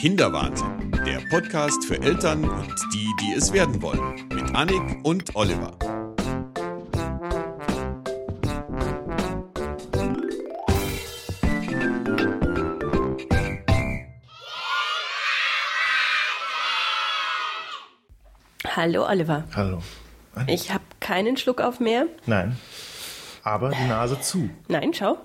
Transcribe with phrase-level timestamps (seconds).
[0.00, 5.76] Kinderwahnsinn, der Podcast für Eltern und die, die es werden wollen, mit Annik und Oliver.
[18.76, 19.42] Hallo Oliver.
[19.56, 19.82] Hallo.
[20.46, 22.06] Ich habe keinen Schluck auf mehr.
[22.24, 22.56] Nein.
[23.42, 24.48] Aber die Nase zu.
[24.68, 25.18] Nein, schau.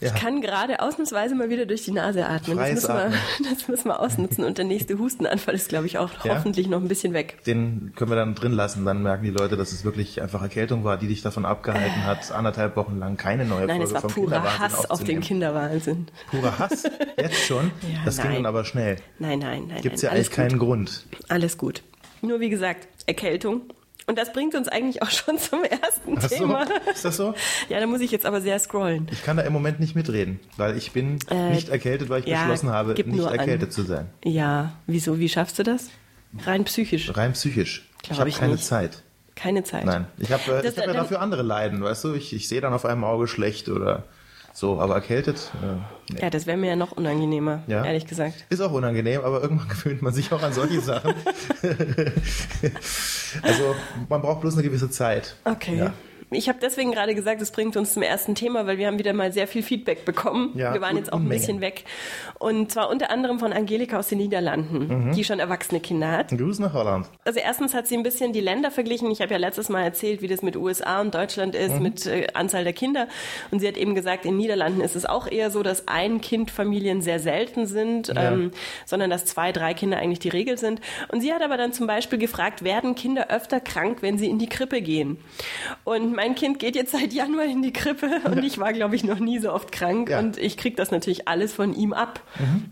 [0.00, 0.08] Ja.
[0.08, 2.56] Ich kann gerade ausnahmsweise mal wieder durch die Nase atmen.
[2.56, 3.12] Das müssen, wir,
[3.52, 4.44] das müssen wir ausnutzen.
[4.44, 6.36] Und der nächste Hustenanfall ist, glaube ich, auch Ja?
[6.36, 7.38] hoffentlich noch ein bisschen weg.
[7.46, 8.84] Den können wir dann drin lassen.
[8.84, 12.30] Dann merken die Leute, dass es wirklich einfach Erkältung war, die dich davon abgehalten hat,
[12.30, 15.20] anderthalb Wochen lang keine neue Nein, Folge es war vom purer Hass auf den.
[15.20, 16.06] Kinderwahnsinn.
[16.30, 16.84] Purer Hass?
[17.16, 17.70] Jetzt schon?
[17.88, 18.34] Ja, das ging nein.
[18.36, 18.96] dann aber schnell.
[19.18, 19.80] Nein, nein, nein.
[19.82, 20.10] Gibt's nein.
[20.12, 21.06] ja eigentlich Alles keinen Grund.
[21.10, 21.30] Gut.
[21.30, 21.82] Alles gut.
[22.22, 23.62] Nur wie gesagt, Erkältung.
[24.08, 26.66] Und das bringt uns eigentlich auch schon zum ersten Ach so, Thema.
[26.92, 27.34] ist das so?
[27.68, 29.06] Ja, da muss ich jetzt aber sehr scrollen.
[29.12, 32.26] Ich kann da im Moment nicht mitreden, weil ich bin Äh, nicht erkältet, weil ich
[32.26, 33.38] ja, beschlossen habe, nicht nur an.
[33.38, 34.08] erkältet zu sein.
[34.24, 35.18] Ja, wieso?
[35.20, 35.90] Wie schaffst du das?
[36.44, 37.14] Rein psychisch.
[37.16, 37.88] Rein psychisch.
[38.02, 38.64] Glaub ich habe ich keine nicht.
[38.64, 39.02] Zeit.
[39.36, 39.84] Keine Zeit.
[39.84, 42.14] Nein, ich habe äh, hab ja dafür andere Leiden, weißt du?
[42.14, 44.04] Ich, ich sehe dann auf einem Auge schlecht oder
[44.58, 46.20] so, aber erkältet, äh, nee.
[46.20, 47.84] Ja, das wäre mir ja noch unangenehmer, Ja?
[47.84, 48.44] ehrlich gesagt.
[48.48, 51.14] Ist auch unangenehm, aber irgendwann gewöhnt man sich auch an solche Sachen.
[53.42, 53.76] also
[54.08, 55.36] man braucht bloß eine gewisse Zeit.
[55.44, 55.78] Okay.
[55.78, 55.92] Ja.
[56.30, 59.12] Ich habe deswegen gerade gesagt, es bringt uns zum ersten Thema, weil wir haben wieder
[59.14, 60.52] mal sehr viel Feedback bekommen.
[60.54, 61.40] Ja, wir waren jetzt auch ein Unmengen.
[61.40, 61.84] bisschen weg.
[62.38, 65.12] Und zwar unter anderem von Angelika aus den Niederlanden, Mhm.
[65.14, 66.28] die schon erwachsene Kinder hat.
[66.36, 67.06] Gruß nach Holland.
[67.24, 69.10] Also erstens hat sie ein bisschen die Länder verglichen.
[69.10, 71.82] Ich habe ja letztes Mal erzählt, wie das mit USA und Deutschland ist, Mhm.
[71.82, 73.08] mit äh, Anzahl der Kinder.
[73.50, 77.20] Und sie hat eben gesagt, in Niederlanden ist es auch eher so, dass Ein-Kind-Familien sehr
[77.20, 78.32] selten sind, Ja.
[78.32, 78.50] ähm,
[78.84, 80.80] sondern dass zwei, drei Kinder eigentlich die Regel sind.
[81.10, 84.38] Und sie hat aber dann zum Beispiel gefragt, werden Kinder öfter krank, wenn sie in
[84.38, 85.18] die Krippe gehen?
[85.84, 89.04] Und mein Kind geht jetzt seit Januar in die Krippe und ich war, glaube ich,
[89.04, 90.10] noch nie so oft krank.
[90.10, 90.18] Ja.
[90.18, 92.20] Und ich kriege das natürlich alles von ihm ab.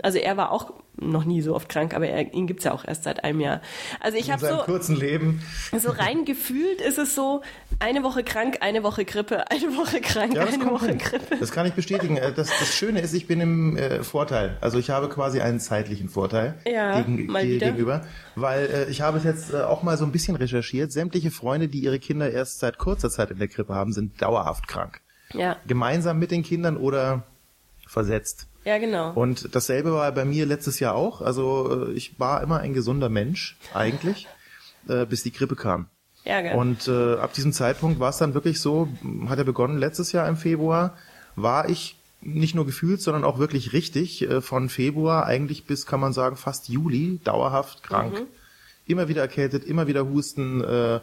[0.03, 2.85] Also er war auch noch nie so oft krank, aber er, ihn gibt's ja auch
[2.85, 3.61] erst seit einem Jahr.
[4.01, 5.43] Also ich habe so, kurzen Leben.
[5.79, 7.43] so rein gefühlt ist es so,
[7.79, 10.99] eine Woche krank, eine Woche Grippe, eine Woche krank, Ja, eine Woche hin.
[10.99, 11.37] Grippe.
[11.39, 12.17] Das kann ich bestätigen.
[12.17, 14.57] Äh, Das, das Schöne ist, ich bin im äh, Vorteil.
[14.61, 18.05] Also ich habe quasi einen zeitlichen Vorteil Ja, gegen, gegenüber.
[18.37, 20.93] Weil äh, ich habe es jetzt äh, auch mal so ein bisschen recherchiert.
[20.93, 24.69] Sämtliche Freunde, die ihre Kinder erst seit kurzer Zeit in der Krippe haben, sind dauerhaft
[24.69, 25.01] krank.
[25.33, 27.25] Ja, Gemeinsam mit den Kindern oder
[27.89, 28.47] versetzt.
[28.65, 29.13] ja genau.
[29.13, 31.23] Und dasselbe war bei mir letztes Jahr auch.
[31.23, 34.29] Also äh, ich war immer ein gesunder Mensch, eigentlich,
[34.89, 35.89] äh, bis die Grippe kam.
[36.25, 36.55] ja, gell.
[36.57, 38.89] Und äh, ab diesem Zeitpunkt war es dann wirklich so,
[39.29, 40.95] hat er begonnen letztes Jahr im Februar,
[41.37, 41.97] war ich
[42.27, 46.37] nicht nur gefühlt, sondern auch wirklich richtig äh, von Februar eigentlich bis, kann man sagen,
[46.37, 48.15] fast Juli dauerhaft krank.
[48.15, 48.27] Mhm.
[48.87, 51.01] Immer wieder erkältet, immer wieder Husten, äh,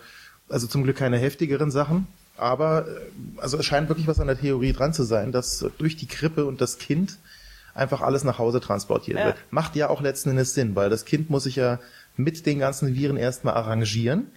[0.49, 2.07] also zum Glück keine heftigeren Sachen.
[2.37, 2.91] Aber äh,
[3.37, 6.45] also es scheint wirklich was an der Theorie dran zu sein, dass durch die Grippe
[6.45, 7.17] und das Kind
[7.73, 9.25] einfach alles nach Hause transportiert Ja.
[9.27, 9.37] wird.
[9.51, 11.79] Macht ja auch letzten Endes Sinn, weil das Kind muss sich ja
[12.15, 14.27] mit den ganzen Viren erstmal arrangieren.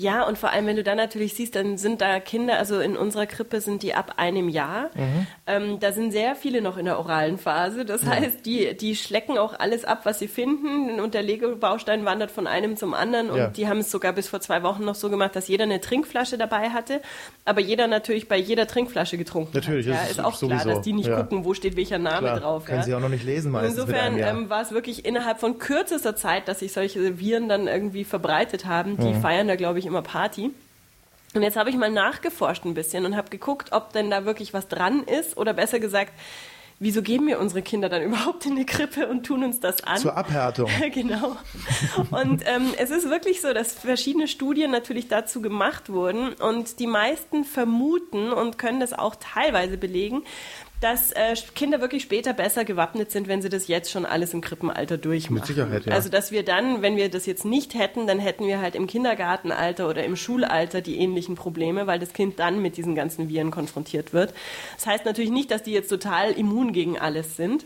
[0.00, 2.96] Ja, und vor allem, wenn du dann natürlich siehst, dann sind da Kinder, also in
[2.96, 4.88] unserer Krippe sind die ab einem Jahr.
[4.94, 5.26] Mhm.
[5.46, 7.84] Ähm, da sind sehr viele noch in der oralen Phase.
[7.84, 11.00] Das heißt, die, die schlecken auch alles ab, was sie finden.
[11.00, 13.28] Und der Lego-Baustein wandert von einem zum anderen.
[13.28, 13.46] Und Ja.
[13.48, 16.38] die haben es sogar bis vor zwei Wochen noch so gemacht, dass jeder eine Trinkflasche
[16.38, 17.02] dabei hatte.
[17.44, 19.94] Aber jeder natürlich bei jeder Trinkflasche getrunken Natürlich, hat.
[19.94, 21.16] Ja, das ist ist auch klar, sowieso, dass die nicht ja.
[21.16, 22.64] gucken, wo steht welcher Name Klar, drauf.
[22.64, 22.84] können ja.
[22.84, 26.48] sie auch noch nicht lesen meistens Insofern ähm, war es wirklich innerhalb von kürzester Zeit,
[26.48, 28.96] dass sich solche Viren dann irgendwie verbreitet haben.
[28.96, 29.20] Die Mhm.
[29.20, 30.50] feiern da, glaube ich, immer Party.
[31.34, 34.52] Und jetzt habe ich mal nachgeforscht ein bisschen und habe geguckt, ob denn da wirklich
[34.52, 36.12] was dran ist oder besser gesagt,
[36.80, 39.98] wieso geben wir unsere Kinder dann überhaupt in die Krippe und tun uns das an?
[39.98, 40.68] Zur Abhärtung.
[40.92, 41.36] genau.
[42.10, 46.88] Und ähm, es ist wirklich so, dass verschiedene Studien natürlich dazu gemacht wurden und die
[46.88, 50.24] meisten vermuten und können das auch teilweise belegen,
[50.80, 54.40] dass äh, Kinder wirklich später besser gewappnet sind, wenn sie das jetzt schon alles im
[54.40, 55.34] Krippenalter durchmachen.
[55.34, 55.92] Mit Sicherheit, ja.
[55.92, 58.86] Also dass wir dann, wenn wir das jetzt nicht hätten, dann hätten wir halt im
[58.86, 63.50] Kindergartenalter oder im Schulalter die ähnlichen Probleme, weil das Kind dann mit diesen ganzen Viren
[63.50, 64.32] konfrontiert wird.
[64.76, 67.64] Das heißt natürlich nicht, dass die jetzt total immun gegen alles sind.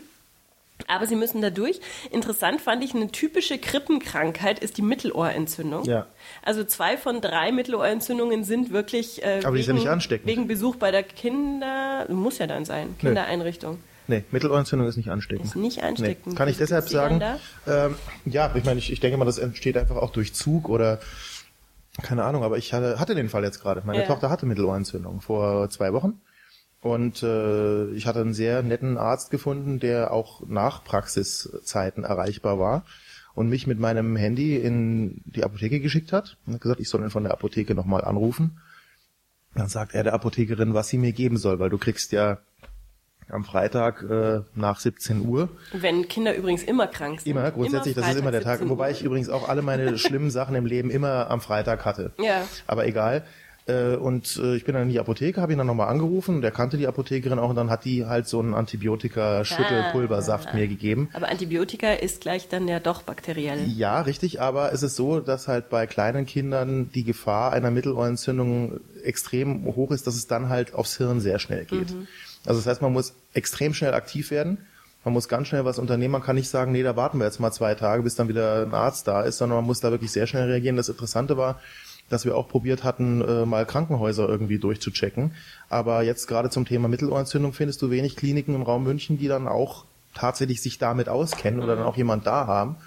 [0.87, 1.79] Aber sie müssen da durch.
[2.11, 5.85] Interessant fand ich, eine typische Krippenkrankheit ist die Mittelohrentzündung.
[5.85, 6.05] Ja.
[6.43, 10.27] Also zwei von drei Mittelohrentzündungen sind wirklich äh, Aber die ist ja nicht ansteckend.
[10.27, 13.79] wegen Besuch bei der Kinder, muss ja dann sein, Kindereinrichtung.
[14.07, 15.45] Nee, Mittelohrentzündung ist nicht ansteckend.
[15.47, 16.27] Ist nicht ansteckend.
[16.27, 16.35] Nee.
[16.35, 17.21] Kann ich deshalb sagen,
[17.65, 17.95] ähm,
[18.25, 20.99] ja, ich meine, ich, ich denke mal, das entsteht einfach auch durch Zug oder
[22.03, 23.81] keine Ahnung, aber ich hatte, hatte den Fall jetzt gerade.
[23.85, 24.05] Meine Ja.
[24.05, 26.21] Tochter hatte Mittelohrentzündung vor zwei Wochen.
[26.85, 32.85] Und äh, ich hatte einen sehr netten Arzt gefunden, der auch nach Praxiszeiten erreichbar war
[33.33, 37.01] und mich mit meinem Handy in die Apotheke geschickt hat und hat gesagt, ich soll
[37.01, 38.61] ihn von der Apotheke nochmal anrufen.
[39.55, 42.37] Dann sagt er der Apothekerin, was sie mir geben soll, weil du kriegst ja
[43.29, 45.49] am Freitag äh, nach 17 Uhr.
[45.73, 47.31] Wenn Kinder übrigens immer krank sind.
[47.31, 48.59] Immer, grundsätzlich, das ist immer der Tag.
[48.69, 52.11] Wobei ich übrigens auch alle meine schlimmen Sachen im Leben immer am Freitag hatte.
[52.19, 52.47] Ja.
[52.67, 53.25] Aber egal.
[53.67, 56.51] Äh, Und äh, ich bin dann in die Apotheke, habe ihn dann nochmal angerufen, der
[56.51, 61.09] kannte die Apothekerin auch und dann hat die halt so einen Antibiotika-Schüttelpulversaft mir gegeben.
[61.13, 63.67] Aber Antibiotika ist gleich dann ja doch bakteriell.
[63.67, 68.79] Ja, richtig, aber es ist so, dass halt bei kleinen Kindern die Gefahr einer Mittelohrentzündung
[69.03, 71.93] extrem hoch ist, dass es dann halt aufs Hirn sehr schnell geht.
[72.45, 74.59] Also das heißt, man muss extrem schnell aktiv werden.
[75.03, 76.13] Man muss ganz schnell was unternehmen.
[76.13, 78.63] Man kann nicht sagen, nee, da warten wir jetzt mal zwei Tage, bis dann wieder
[78.63, 80.77] ein Arzt da ist, sondern man muss da wirklich sehr schnell reagieren.
[80.77, 81.59] Das Interessante war,
[82.09, 85.33] dass wir auch probiert hatten, äh, mal Krankenhäuser irgendwie durchzuchecken.
[85.69, 89.47] Aber jetzt gerade zum Thema Mittelohrentzündung findest du wenig Kliniken im Raum München, die dann
[89.47, 92.77] auch tatsächlich sich damit auskennen oder dann auch jemand da haben.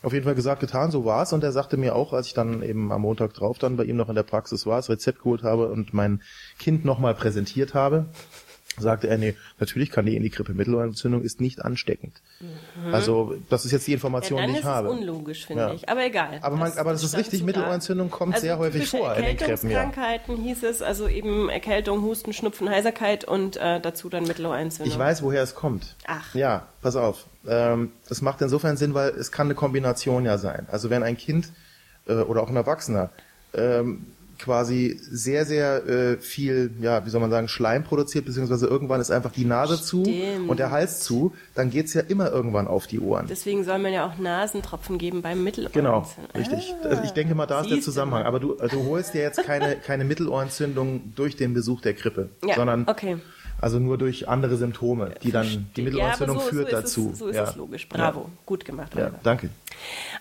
[0.00, 1.32] Auf jeden Fall gesagt, getan, so war's.
[1.32, 3.96] Und er sagte mir auch, als ich dann eben am Montag drauf dann bei ihm
[3.96, 6.22] noch in der Praxis war, das Rezept geholt habe und mein
[6.58, 8.06] Kind nochmal präsentiert habe,
[8.80, 12.20] sagte er, nee, natürlich kann die in die Grippe Mittelohrentzündung ist nicht ansteckend.
[12.92, 14.88] Also das ist jetzt die Ja, Information, dann die ist ich habe.
[14.88, 15.72] es unlogisch, finde Ja.
[15.74, 15.88] ich.
[15.88, 16.38] Aber egal.
[16.42, 19.70] Aber, man, aber das, ist richtig, Mittelohrentzündung kommt Also sehr häufig vor in den Krippen,
[19.70, 19.78] ja.
[19.80, 24.92] Erkältungskrankheiten hieß es, also eben Erkältung, Husten, Schnupfen, Heiserkeit und äh, dazu dann Mittelohrentzündung.
[24.92, 25.96] Ich weiß, woher es kommt.
[26.06, 26.34] Ach.
[26.34, 27.26] Ja, pass auf.
[27.46, 30.66] Ähm, das macht insofern Sinn, weil es kann eine Kombination ja sein.
[30.70, 31.50] Also wenn ein Kind
[32.06, 33.10] äh, oder auch ein Erwachsener
[33.54, 34.06] ähm,
[34.38, 39.10] quasi sehr, sehr äh, viel, ja, wie soll man sagen, Schleim produziert, beziehungsweise irgendwann ist
[39.10, 40.48] einfach die Nase zu Stimmt.
[40.48, 43.26] und der Hals zu, dann geht's ja immer irgendwann auf die Ohren.
[43.28, 46.04] Deswegen soll man ja auch Nasentropfen geben beim Mittelohrentzündung.
[46.14, 46.74] Genau, richtig.
[46.82, 48.24] Ah, Also ich denke mal, da ist der Zusammenhang.
[48.24, 52.30] Aber du, also du holst dir jetzt keine, keine Mittelohrentzündung durch den Besuch der Krippe,
[52.46, 53.16] Ja, sondern okay.
[53.60, 57.10] Also nur durch andere Symptome, die dann die Mittelohrentzündung ja, so, führt so dazu.
[57.12, 57.44] Es, so ist ja.
[57.44, 57.88] es logisch.
[57.88, 58.30] Bravo.
[58.46, 59.50] Gut gemacht, Ja, danke.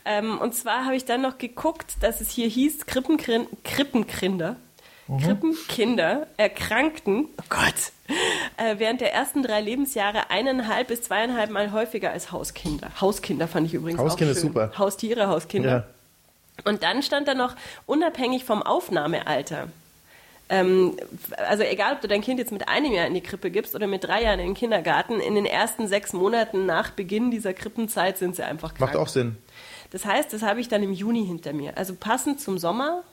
[0.06, 4.56] Ähm, und zwar habe ich dann noch geguckt, dass es hier hieß, Krippenkrin Krippenkinder,
[5.08, 5.20] Mhm.
[5.20, 7.94] Krippenkinder erkrankten, oh Gott,
[8.58, 12.90] äh, während der ersten drei Lebensjahre eineinhalb bis zweieinhalb Mal häufiger als Hauskinder.
[13.00, 14.48] Hauskinder fand ich übrigens Hauskinder auch schön.
[14.48, 14.72] super.
[14.78, 15.70] Haustiere, Hauskinder.
[15.70, 15.84] Ja.
[16.70, 17.56] Und dann stand da noch,
[17.86, 19.68] unabhängig vom Aufnahmealter.
[20.50, 20.96] Ähm,
[21.38, 23.88] also egal, ob du dein Kind jetzt mit einem Jahr in die Krippe gibst oder
[23.88, 28.18] mit drei Jahren in den Kindergarten, in den ersten sechs Monaten nach Beginn dieser Krippenzeit
[28.18, 28.94] sind sie einfach krank.
[28.94, 29.38] Macht auch Sinn.
[29.92, 31.78] Das heißt, das habe ich dann im Juni hinter mir.
[31.78, 33.04] Also passend zum Sommer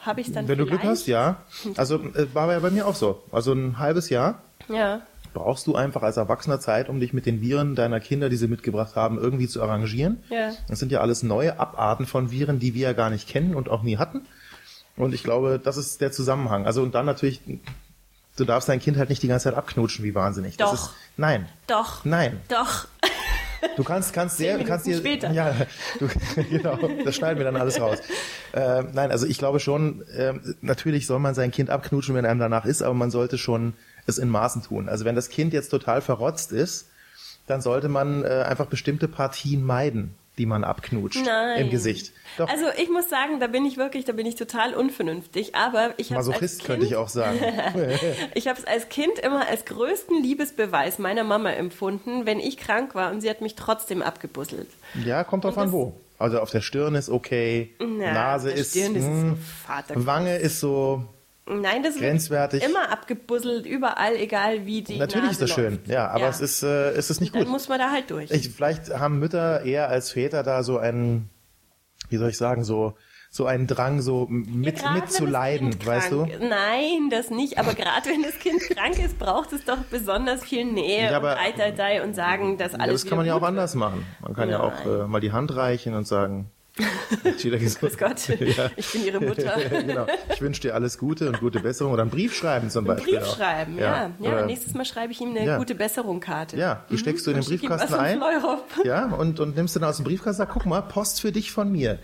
[0.00, 1.42] habe ich dann Wenn du Glück hast, ja.
[1.76, 3.22] Also äh, war ja bei mir auch so.
[3.32, 5.02] Also ein halbes Jahr Ja,
[5.34, 8.48] brauchst du einfach als Erwachsener Zeit, um dich mit den Viren deiner Kinder, die sie
[8.48, 10.22] mitgebracht haben, irgendwie zu arrangieren.
[10.30, 10.52] Ja.
[10.68, 13.68] Das sind ja alles neue Abarten von Viren, die wir ja gar nicht kennen und
[13.68, 14.22] auch nie hatten.
[14.96, 16.66] Und ich glaube, das ist der Zusammenhang.
[16.66, 17.40] Also und dann natürlich,
[18.36, 20.56] du darfst dein Kind halt nicht die ganze Zeit abknutschen wie wahnsinnig.
[20.56, 20.72] Doch.
[20.72, 22.04] ist, nein, doch.
[22.04, 22.40] nein.
[22.48, 22.86] Doch.
[23.76, 25.32] Du kannst, kannst sehr, kannst dir, später.
[25.32, 25.54] ja,
[25.98, 26.08] du,
[26.50, 27.98] genau, das schneiden wir dann alles raus.
[28.52, 32.40] Äh, nein, also ich glaube schon, äh, natürlich soll man sein Kind abknutschen, wenn einem
[32.40, 33.72] danach ist, aber man sollte schon
[34.06, 34.88] es in Maßen tun.
[34.88, 36.88] Also wenn das Kind jetzt total verrotzt ist,
[37.46, 41.62] dann sollte man äh, einfach bestimmte Partien meiden, die man abknutscht Nein.
[41.62, 42.12] im Gesicht.
[42.38, 45.54] Doch, Also ich muss sagen, da bin ich wirklich, da bin ich total unvernünftig.
[45.54, 47.38] Aber ich habe Masochist kind, könnte ich auch sagen.
[48.34, 52.94] Ich habe es als Kind immer als größten Liebesbeweis meiner Mama empfunden, wenn ich krank
[52.94, 54.68] war und sie hat mich trotzdem abgebusselt.
[55.04, 55.94] ja, kommt drauf Und an wo.
[56.18, 59.36] Also auf der Stirn ist okay, Na, Nase ist, Stirn ist mh, so
[59.66, 60.06] Vater.
[60.06, 61.04] Wange ist so,
[61.46, 62.62] Nein, das grenzwertig.
[62.62, 65.88] wird immer abgebusselt, überall, egal wie die natürlich ist Nase das schön, läuft.
[65.88, 67.50] ja, aber es ist, äh, es ist nicht Dann gut.
[67.50, 68.30] muss man da halt durch.
[68.30, 71.28] Ich, vielleicht haben Mütter eher als Väter da so einen,
[72.08, 72.94] wie soll ich sagen, so,
[73.30, 76.24] so einen Drang, so mit, das mitzuleiden, weißt du?
[76.40, 77.58] Nein, das nicht.
[77.58, 81.32] Aber gerade wenn das Kind krank ist, braucht es doch besonders viel Nähe Ja, aber-
[81.32, 84.06] und Eitertei und sagen, dass Ja, alles das kann man ja auch anders machen.
[84.22, 85.00] Man kann ja auch Nein.
[85.00, 87.80] äh, mal die Hand reichen und sagen, gesund.
[87.80, 88.70] Grüß Gott, Ja.
[88.76, 89.56] ich bin Ihre Mutter.
[89.70, 90.06] genau.
[90.32, 91.92] Ich wünsche dir alles Gute und gute Besserung.
[91.92, 93.18] Oder einen Brief schreiben zum Einen Beispiel.
[93.18, 93.36] Brief auch.
[93.36, 94.10] schreiben, ja.
[94.18, 95.58] Ja, Oder- nächstes Mal schreibe ich ihm eine Ja.
[95.58, 96.56] gute Besserung-Karte.
[96.56, 98.20] ja, die steckst du in den Briefkasten ein.
[98.84, 101.70] Ja, und, und nimmst dann aus dem Briefkasten, sag, guck mal, Post für dich von
[101.70, 101.98] mir.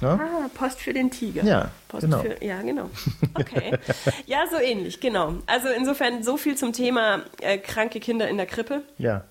[0.00, 0.14] Ja?
[0.14, 1.42] Ah, Post für den Tiger.
[1.44, 2.20] Ja, Post genau.
[2.20, 2.90] Für, ja, genau.
[3.34, 3.78] Okay.
[4.26, 5.34] ja, so ähnlich, genau.
[5.46, 8.82] Also insofern so viel zum Thema äh, kranke Kinder in der Krippe.
[8.98, 9.24] ja.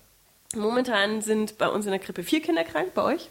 [0.54, 3.30] Momentan sind bei uns in der Krippe vier Kinder krank, bei euch?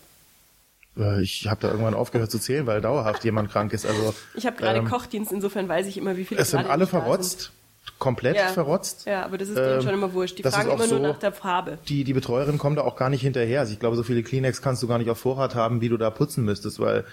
[0.98, 3.86] Äh, Ich habe da irgendwann aufgehört zu zählen, weil dauerhaft jemand krank ist.
[3.86, 6.88] Also Ich habe gerade ähm, Kochdienst, insofern weiß ich immer, wie viele Es sind alle
[6.88, 7.52] verrotzt,
[8.00, 8.48] komplett Ja.
[8.48, 9.02] verrotzt.
[9.02, 9.14] Sind.
[9.14, 10.38] Ja, aber das ist denen Ähm, schon immer wurscht.
[10.38, 11.78] Die fragen immer nur so- nach der Farbe.
[11.88, 13.62] Die, die Betreuerin kommt da auch gar nicht hinterher.
[13.62, 15.98] Also ich glaube, so viele Kleenex kannst du gar nicht auf Vorrat haben, wie du
[15.98, 17.06] da putzen müsstest, weil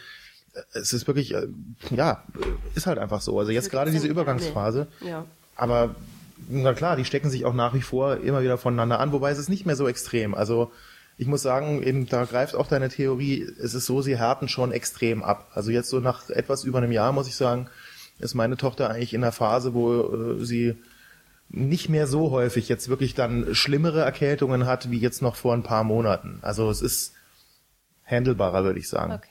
[0.54, 1.46] äh, es ist wirklich, äh,
[1.90, 2.22] ja,
[2.74, 3.38] ist halt einfach so.
[3.38, 4.10] Also jetzt gerade diese Nee.
[4.12, 4.86] Übergangsphase.
[5.00, 5.24] Ja.
[5.56, 5.94] Aber
[6.48, 9.38] na klar, die stecken sich auch nach wie vor immer wieder voneinander an, wobei es
[9.38, 10.34] ist nicht mehr so extrem.
[10.34, 10.70] Also
[11.18, 14.70] ich muss sagen, eben da greift auch deine Theorie, es ist so, sie härten schon
[14.70, 15.50] extrem ab.
[15.52, 17.68] Also jetzt so nach etwas über einem Jahr, muss ich sagen,
[18.20, 20.76] ist meine Tochter eigentlich in der Phase, wo äh, sie
[21.48, 25.62] nicht mehr so häufig jetzt wirklich dann schlimmere Erkältungen hat, wie jetzt noch vor ein
[25.62, 26.38] paar Monaten.
[26.42, 27.14] Also es ist
[28.04, 29.12] handelbarer, würde ich sagen.
[29.12, 29.28] Okay.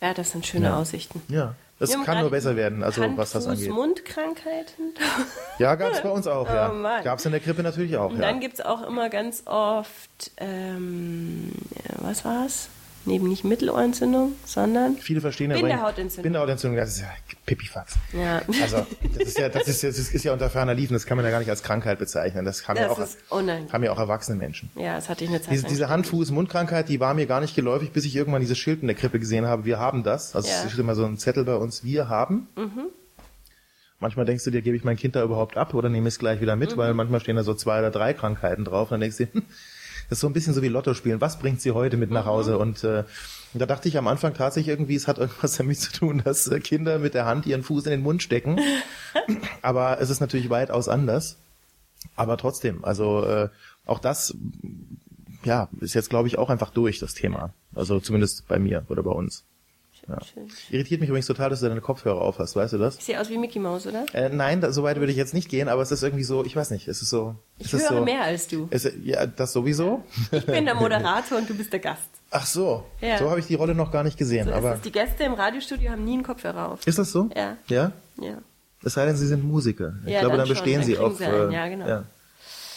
[0.00, 0.76] Ja, das sind schöne Ja.
[0.76, 1.20] Aussichten.
[1.28, 3.70] Ja, es kann nur besser werden, also Hand, was das Fuß, angeht.
[3.70, 4.94] Mundkrankheiten.
[5.58, 6.70] Ja, gab's bei uns auch, ja.
[6.70, 7.02] Oh Mann.
[7.02, 8.28] Gab's in der Krippe natürlich auch, Und ja.
[8.28, 11.50] dann gibt's auch immer ganz oft, ähm,
[11.88, 12.68] ja, was war's?
[13.08, 16.22] Neben nicht Mittelohrentzündung, sondern Viele verstehen ja Bindehautentzündung.
[16.22, 17.08] Bindehautentzündung, das ist ja
[17.46, 17.94] Pipifax.
[18.12, 18.42] Ja.
[18.62, 18.86] Also,
[19.16, 21.24] das ist ja, das ist, ja- das ist ja unter ferner Liefen, das kann man
[21.24, 22.44] ja gar nicht als Krankheit bezeichnen.
[22.44, 23.18] Das haben, ja, Das auch, ist
[23.72, 24.70] haben ja auch erwachsene Menschen.
[24.76, 27.90] ja, das hatte ich eine Zeit Diese, diese Hand-Fuß-Mundkrankheit, die war mir gar nicht geläufig,
[27.92, 29.64] bis ich irgendwann dieses Schild in der Krippe gesehen habe.
[29.64, 30.36] Wir haben das.
[30.36, 30.62] Also Ja.
[30.64, 32.46] es steht immer so ein Zettel bei uns, wir haben.
[34.00, 36.40] Manchmal denkst du dir, gebe ich mein Kind da überhaupt ab oder nehme es gleich
[36.40, 38.88] wieder mit, weil manchmal stehen da so zwei oder drei Krankheiten drauf.
[38.88, 39.42] Und dann denkst du dir, hm,
[40.10, 41.20] ist so ein bisschen so wie Lotto spielen.
[41.20, 42.58] Was bringt sie heute mit nach Hause?
[42.58, 43.04] Und äh,
[43.54, 46.60] da dachte ich am Anfang tatsächlich irgendwie, es hat irgendwas damit zu tun, dass äh,
[46.60, 48.60] Kinder mit der Hand ihren Fuß in den Mund stecken.
[49.62, 51.36] Aber es ist natürlich weitaus anders.
[52.16, 53.48] Aber trotzdem, also äh,
[53.84, 54.34] auch das
[55.44, 57.52] ja, ist jetzt, glaube ich, auch einfach durch, das Thema.
[57.74, 59.44] Also zumindest bei mir oder bei uns.
[60.08, 60.18] Ja.
[60.24, 60.48] Schön.
[60.70, 62.96] Irritiert mich übrigens total, dass du deine Kopfhörer auf hast, weißt du das?
[62.98, 64.06] Ich sehe aus wie Mickey Mouse, oder?
[64.14, 66.44] Äh, nein, da, so weit würde ich jetzt nicht gehen, aber es ist irgendwie so,
[66.44, 67.34] ich weiß nicht, es ist so...
[67.58, 68.68] Ich höre so, mehr als du.
[68.70, 70.02] Es, ja, das sowieso?
[70.32, 72.08] Ich bin der Moderator und du bist der Gast.
[72.30, 73.18] Ach so, Ja.
[73.18, 74.76] so habe ich die Rolle noch gar nicht gesehen, So aber...
[74.76, 76.86] Die Gäste im Radiostudio haben nie einen Kopfhörer auf.
[76.86, 77.28] Ist das so?
[77.36, 77.58] Ja.
[77.68, 77.92] Ja?
[78.20, 78.38] Ja.
[78.82, 79.94] Es sei denn, sie sind Musiker.
[80.06, 81.18] Ich Ja, glaube, dann dann bestehen Dann sie auf...
[81.18, 81.86] sie äh, ja, genau.
[81.86, 82.04] Das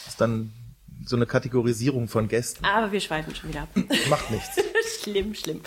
[0.07, 0.51] ist dann
[1.05, 2.65] so eine Kategorisierung von Gästen.
[2.65, 3.69] Aber wir schweifen schon wieder ab.
[4.09, 4.49] Macht nichts.
[5.01, 5.61] schlimm, schlimm.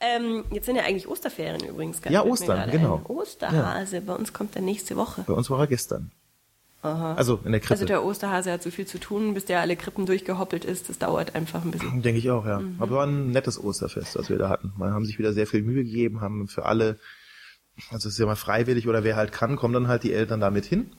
[0.00, 2.00] Ähm, jetzt sind ja eigentlich Osterferien übrigens.
[2.08, 2.96] Ja, Ostern, genau.
[2.96, 3.06] Ein.
[3.06, 5.24] Osterhase, bei uns kommt er nächste Woche.
[5.26, 6.10] Bei uns war er gestern.
[6.82, 7.74] Also in der Krippe.
[7.74, 10.88] Also der Osterhase hat so viel zu tun, bis der alle Krippen durchgehoppelt ist.
[10.88, 12.02] Das dauert einfach ein bisschen.
[12.02, 12.60] Denke ich auch, ja.
[12.60, 12.76] Mhm.
[12.78, 14.72] Aber war ein nettes Osterfest, was wir da hatten.
[14.76, 16.98] Man haben sich wieder sehr viel Mühe gegeben, haben für alle,
[17.90, 20.40] also es ist ja mal freiwillig oder wer halt kann, kommen dann halt die Eltern
[20.40, 20.92] da mit hin.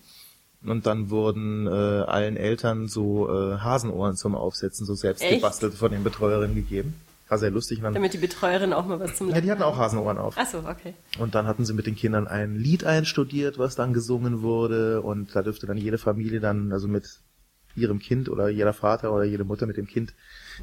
[0.65, 5.35] Und dann wurden äh, allen Eltern so äh, Hasenohren zum Aufsetzen, so selbst Echt?
[5.35, 6.95] gebastelt von den Betreuerinnen gegeben.
[7.29, 7.81] War sehr lustig.
[7.81, 10.35] Dann, Damit die Betreuerin auch mal was zum ja, die hatten auch Hasenohren auf.
[10.37, 10.93] Ach so, okay.
[11.19, 15.01] Und dann hatten sie mit den Kindern ein Lied einstudiert, was dann gesungen wurde.
[15.01, 17.19] Und da dürfte dann jede Familie dann, also mit
[17.75, 20.13] ihrem Kind oder jeder Vater oder jede Mutter mit dem Kind,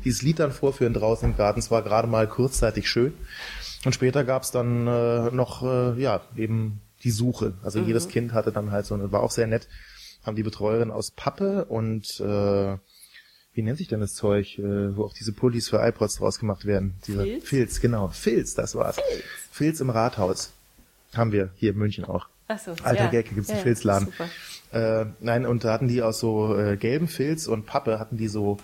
[0.05, 1.61] dieses Lied dann vorführen draußen im Garten.
[1.61, 3.15] Es war gerade mal kurzzeitig schön.
[3.85, 7.55] Und später gab's dann äh, noch, äh, ja, eben die Suche.
[7.63, 9.69] Also jedes Kind hatte dann halt so eine, war auch sehr nett,
[10.25, 12.79] haben die Betreuerin aus Pappe und äh,
[13.55, 16.65] wie nennt sich denn das Zeug, äh, wo auch diese Pullis für iPods draus gemacht
[16.65, 16.95] werden?
[17.07, 17.49] Dieser Filz?
[17.49, 18.09] Filz, genau.
[18.09, 18.97] Filz, das war's.
[19.51, 20.53] Filz im Rathaus.
[21.15, 22.29] Haben wir hier in München auch.
[22.49, 22.73] Ach so.
[22.83, 23.11] Alter ja.
[23.11, 24.09] Gag, gibt's einen ja, Filzladen.
[24.09, 24.29] Super.
[25.03, 28.29] Äh, nein, und da hatten die aus so äh, gelbem Filz und Pappe hatten die
[28.29, 28.59] so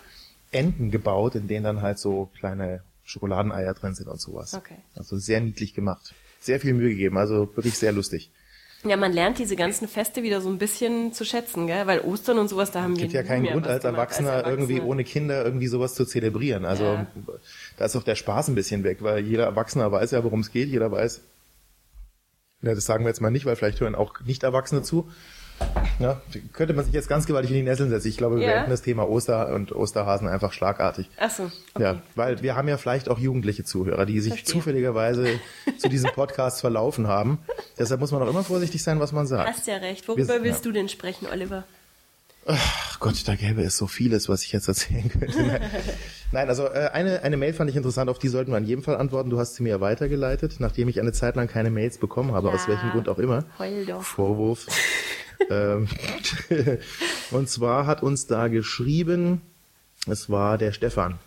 [0.51, 4.55] Enten gebaut, in denen dann halt so kleine Schokoladeneier drin sind und sowas.
[4.55, 4.75] Okay.
[4.97, 6.15] Also sehr niedlich gemacht.
[6.41, 8.31] Sehr viel Mühe gegeben, also wirklich sehr lustig.
[8.85, 11.87] Ja, man lernt diese ganzen Feste wieder so ein bisschen zu schätzen, gell?
[11.87, 14.47] Weil Ostern und sowas, da haben wir gibt ja nie keinen Grund als Erwachsener, als
[14.49, 14.91] irgendwie Erwachsene.
[14.91, 16.65] ohne Kinder irgendwie sowas zu zelebrieren.
[16.65, 17.07] Also Ja.
[17.77, 20.51] da ist doch der Spaß ein bisschen weg, weil jeder Erwachsener weiß ja, worum es
[20.51, 20.69] geht.
[20.69, 21.21] Jeder weiß,
[22.63, 25.11] ja, das sagen wir jetzt mal nicht, weil vielleicht hören auch Nicht-Erwachsene zu.
[25.99, 26.19] Ja,
[26.55, 28.09] könnte man sich jetzt ganz gewaltig in die Nesseln setzen.
[28.09, 28.53] Ich glaube, wir Ja.
[28.55, 31.11] beenden das Thema Oster und Osterhasen einfach schlagartig.
[31.19, 31.43] Ach so,
[31.75, 31.83] okay.
[31.83, 34.55] Ja, weil wir haben ja vielleicht auch jugendliche Zuhörer, die sich Verstehe.
[34.55, 35.27] zufälligerweise
[35.77, 37.39] zu diesem Podcast verlaufen haben.
[37.79, 39.47] Deshalb muss man auch immer vorsichtig sein, was man sagt.
[39.51, 40.09] Hast ja recht.
[40.09, 40.71] Worüber Wir- willst ja.
[40.71, 41.65] du denn sprechen, Oliver?
[42.47, 45.43] Ach Gott, da gäbe es so vieles, was ich jetzt erzählen könnte.
[45.43, 45.61] Nein,
[46.33, 48.83] Nein also äh, eine, eine Mail fand ich interessant, auf die sollten wir an jedem
[48.83, 49.29] Fall antworten.
[49.29, 52.49] Du hast sie mir ja weitergeleitet, nachdem ich eine Zeit lang keine Mails bekommen habe,
[52.51, 52.69] aus Ja.
[52.69, 53.45] welchem Grund auch immer.
[53.59, 54.03] Heul doch.
[54.03, 54.67] Vorwurf.
[55.49, 55.89] ähm,
[57.31, 59.41] und zwar hat uns da geschrieben,
[60.07, 61.19] es war der Stefan.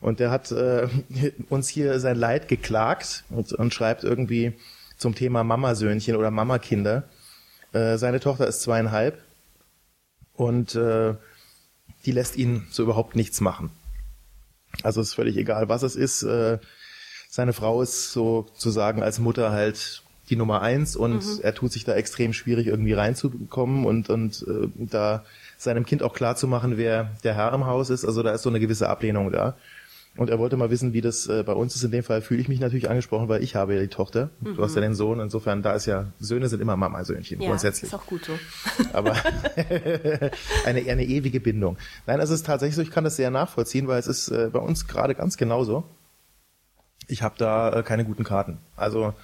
[0.00, 0.88] Und der hat äh,
[1.48, 4.54] uns hier sein Leid geklagt und, und schreibt irgendwie
[4.96, 7.04] zum Thema Mamasöhnchen oder Mamakinder.
[7.72, 9.22] Äh, seine Tochter ist zweieinhalb
[10.34, 11.14] und äh,
[12.04, 13.70] die lässt ihn so überhaupt nichts machen.
[14.82, 16.22] Also ist völlig egal, was es ist.
[16.22, 16.58] Äh,
[17.28, 21.94] seine Frau ist sozusagen als Mutter halt die Nummer eins und er tut sich da
[21.94, 25.24] extrem schwierig irgendwie reinzukommen und und äh, da
[25.58, 28.04] seinem Kind auch klar zu machen, wer der Herr im Haus ist.
[28.04, 29.56] Also da ist so eine gewisse Ablehnung da.
[30.14, 31.84] Und er wollte mal wissen, wie das äh, bei uns ist.
[31.84, 34.28] In dem Fall fühle ich mich natürlich angesprochen, weil ich habe ja die Tochter.
[34.42, 35.20] Du hast ja den Sohn.
[35.20, 38.32] Insofern, da ist ja, Söhne sind immer Mama-Söhnchen, Ja, grundsätzlich ist auch gut so.
[38.92, 39.16] aber
[40.66, 41.78] eine, eine ewige Bindung.
[42.06, 44.50] Nein, also es ist tatsächlich so, ich kann das sehr nachvollziehen, weil es ist äh,
[44.52, 45.84] bei uns gerade ganz genauso.
[47.08, 48.58] Ich habe da äh, keine guten Karten.
[48.76, 49.14] Also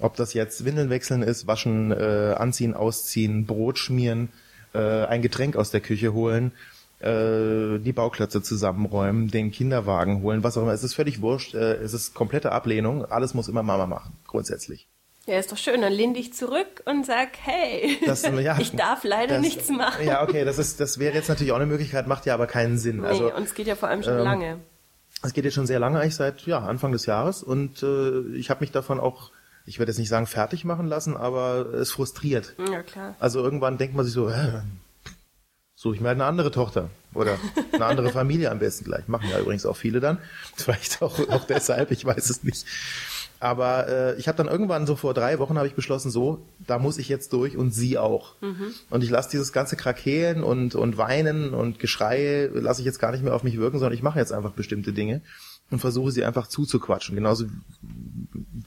[0.00, 4.28] ob das jetzt Windeln wechseln ist, waschen, äh, anziehen, ausziehen, Brot schmieren,
[4.74, 6.52] äh, ein Getränk aus der Küche holen,
[7.00, 10.72] äh, die Bauklötze zusammenräumen, den Kinderwagen holen, was auch immer.
[10.72, 11.54] Es ist völlig wurscht.
[11.54, 13.04] Äh, es ist komplette Ablehnung.
[13.04, 14.88] Alles muss immer Mama machen, grundsätzlich.
[15.26, 15.80] Ja, ist doch schön.
[15.80, 20.04] Dann lehn dich zurück und sag, hey, Das, ja, ich darf leider das- nichts machen.
[20.06, 22.78] Ja, okay, das ist, das wäre jetzt natürlich auch eine Möglichkeit, macht ja aber keinen
[22.78, 22.98] Sinn.
[23.00, 24.58] Nee, Also und es geht ja vor allem schon ähm, lange.
[25.22, 28.50] es geht jetzt schon sehr lange, eigentlich seit ja, Anfang des Jahres und äh, ich
[28.50, 29.30] habe mich davon auch,
[29.66, 32.54] ich werde jetzt nicht sagen fertig machen lassen, aber es frustriert.
[32.70, 33.14] Ja, klar.
[33.18, 34.60] Also irgendwann denkt man sich so, äh,
[35.74, 37.38] suche ich mir halt eine andere Tochter oder
[37.72, 39.08] eine andere Familie am besten gleich.
[39.08, 40.18] Machen ja übrigens auch viele dann.
[40.56, 42.66] Vielleicht auch, auch deshalb, ich weiß es nicht.
[43.40, 46.78] Aber äh, ich habe dann irgendwann so vor drei Wochen habe ich beschlossen, so, da
[46.78, 48.36] muss ich jetzt durch und sie auch.
[48.90, 53.12] Und ich lasse dieses ganze Krakehlen und, und Weinen und Geschrei, lasse ich jetzt gar
[53.12, 55.20] nicht mehr auf mich wirken, sondern ich mache jetzt einfach bestimmte Dinge
[55.70, 57.14] und versuche sie einfach zuzuquatschen.
[57.14, 57.46] Genauso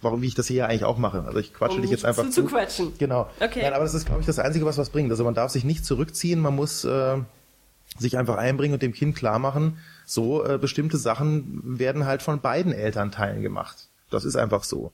[0.01, 1.23] warum wie ich das hier eigentlich auch mache.
[1.23, 2.31] Also ich quatsche Um dich jetzt einfach zu.
[2.31, 2.93] zuzuquatschen.
[2.97, 3.29] Genau.
[3.39, 3.61] Okay.
[3.61, 5.11] Nein, aber das ist, glaube ich, das Einzige, was was bringt.
[5.11, 7.17] Also man darf sich nicht zurückziehen, man muss äh,
[7.97, 12.41] sich einfach einbringen und dem Kind klar machen, so äh, bestimmte Sachen werden halt von
[12.41, 13.87] beiden Elternteilen gemacht.
[14.09, 14.91] Das ist einfach so.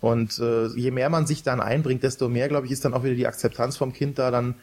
[0.00, 3.04] Und äh, je mehr man sich dann einbringt, desto mehr, glaube ich, ist dann auch
[3.04, 4.54] wieder die Akzeptanz vom Kind da dann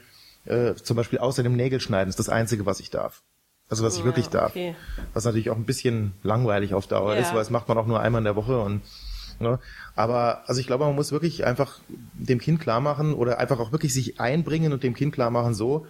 [0.46, 3.22] äh, zum Beispiel außer dem Nägelschneiden ist das Einzige, was ich darf.
[3.72, 4.52] Also was ich Ja, wirklich darf.
[4.52, 4.76] okay.
[5.14, 7.22] Was natürlich auch ein bisschen langweilig auf Dauer Ja.
[7.22, 8.82] ist, weil das macht man auch nur einmal in der Woche und
[9.40, 9.58] ne?
[9.96, 11.80] aber also ich glaube, man muss wirklich einfach
[12.14, 15.54] dem Kind klar machen oder einfach auch wirklich sich einbringen und dem Kind klar machen,
[15.56, 15.88] so,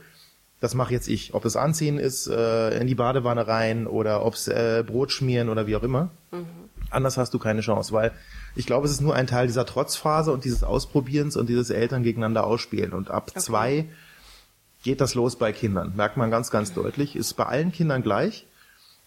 [0.60, 1.34] das mache jetzt ich.
[1.34, 5.50] Ob es Anziehen ist, äh, in die Badewanne rein oder ob es äh, Brot schmieren
[5.50, 6.12] oder wie auch immer.
[6.92, 8.12] Anders hast du keine Chance, weil
[8.56, 12.04] ich glaube, es ist nur ein Teil dieser Trotzphase und dieses Ausprobierens und dieses Eltern
[12.04, 12.94] gegeneinander ausspielen.
[12.94, 13.86] Und ab zwei
[14.84, 15.94] geht das los bei Kindern.
[15.96, 17.16] Merkt man ganz, ganz deutlich.
[17.16, 18.46] Ist bei allen Kindern gleich.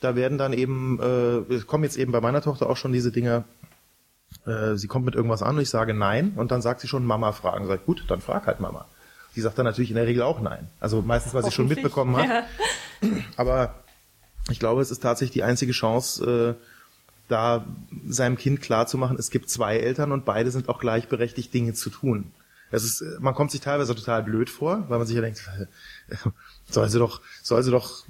[0.01, 3.11] Da werden dann eben, äh, es kommen jetzt eben bei meiner Tochter auch schon diese
[3.11, 3.45] Dinge,
[4.47, 7.05] äh, sie kommt mit irgendwas an und ich sage nein und dann sagt sie schon
[7.05, 7.67] Mama fragen.
[7.67, 8.87] Sag ich, gut, dann frag halt Mama.
[9.37, 10.69] Die sagt dann natürlich in der Regel auch nein.
[10.81, 12.29] Also meistens, was sie schon mitbekommen hat.
[12.29, 13.09] Ja.
[13.37, 13.75] Aber
[14.51, 16.65] ich glaube, es ist tatsächlich die einzige Chance, äh,
[17.29, 17.65] da
[18.07, 22.33] seinem Kind klarzumachen, es gibt zwei Eltern und beide sind auch gleichberechtigt, Dinge zu tun.
[22.71, 25.49] Es ist, man kommt sich teilweise total blöd vor, weil man sich ja denkt,
[26.71, 28.05] soll sie doch, soll sie doch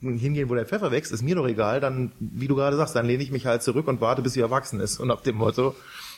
[0.00, 3.06] hingehen, wo der Pfeffer wächst, ist mir doch egal, dann, wie du gerade sagst, dann
[3.06, 4.98] lehne ich mich halt zurück und warte, bis sie erwachsen ist.
[4.98, 5.74] Und nach dem Motto,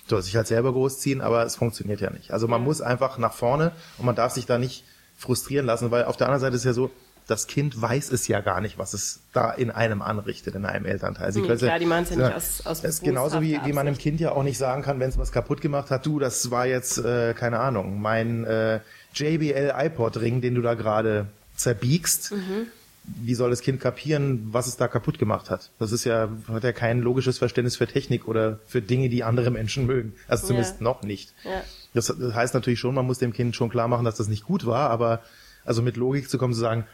[0.08, 2.32] soll sich halt selber großziehen, aber es funktioniert ja nicht.
[2.32, 4.84] Also man muss einfach nach vorne und man darf sich da nicht
[5.16, 6.90] frustrieren lassen, weil auf der anderen Seite ist ja so,
[7.26, 10.84] das Kind weiß es ja gar nicht, was es da in einem anrichtet, in einem
[10.86, 11.32] Elternteil.
[11.32, 13.72] Sie Nee, können klar, die machen's ja nicht aus- aus Es ist genauso wie, wie
[13.72, 13.96] man dem.
[13.96, 16.66] Kind ja auch nicht sagen kann, wenn es was kaputt gemacht hat, du, das war
[16.66, 18.80] jetzt, äh, keine Ahnung, mein äh,
[19.14, 22.32] JBL iPod-Ring, den du da gerade zerbiegst.
[22.32, 22.66] Mhm.
[23.04, 25.70] Wie soll das Kind kapieren, was es da kaputt gemacht hat?
[25.80, 29.50] Das ist ja, hat ja kein logisches Verständnis für Technik oder für Dinge, die andere
[29.50, 30.14] Menschen mögen.
[30.28, 30.84] Also zumindest Ja.
[30.84, 31.34] noch nicht.
[31.44, 31.50] Ja.
[31.94, 34.44] Das, das heißt natürlich schon, man muss dem Kind schon klar machen, dass das nicht
[34.44, 35.20] gut war, aber
[35.64, 36.86] also mit Logik zu kommen, zu sagen,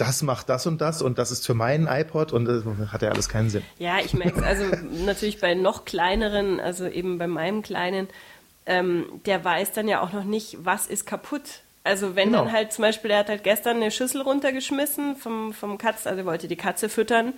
[0.00, 3.10] das macht das und das und das ist für meinen iPod und das hat ja
[3.10, 3.62] alles keinen Sinn.
[3.78, 4.64] Ja, ich merke es also
[5.04, 8.08] natürlich bei noch kleineren, also eben bei meinem Kleinen,
[8.66, 11.60] ähm, der weiß dann ja auch noch nicht, was ist kaputt.
[11.82, 12.44] Also wenn Genau.
[12.44, 16.20] dann halt zum Beispiel, er hat halt gestern eine Schüssel runtergeschmissen vom, vom Katz, also
[16.20, 17.32] er wollte die Katze füttern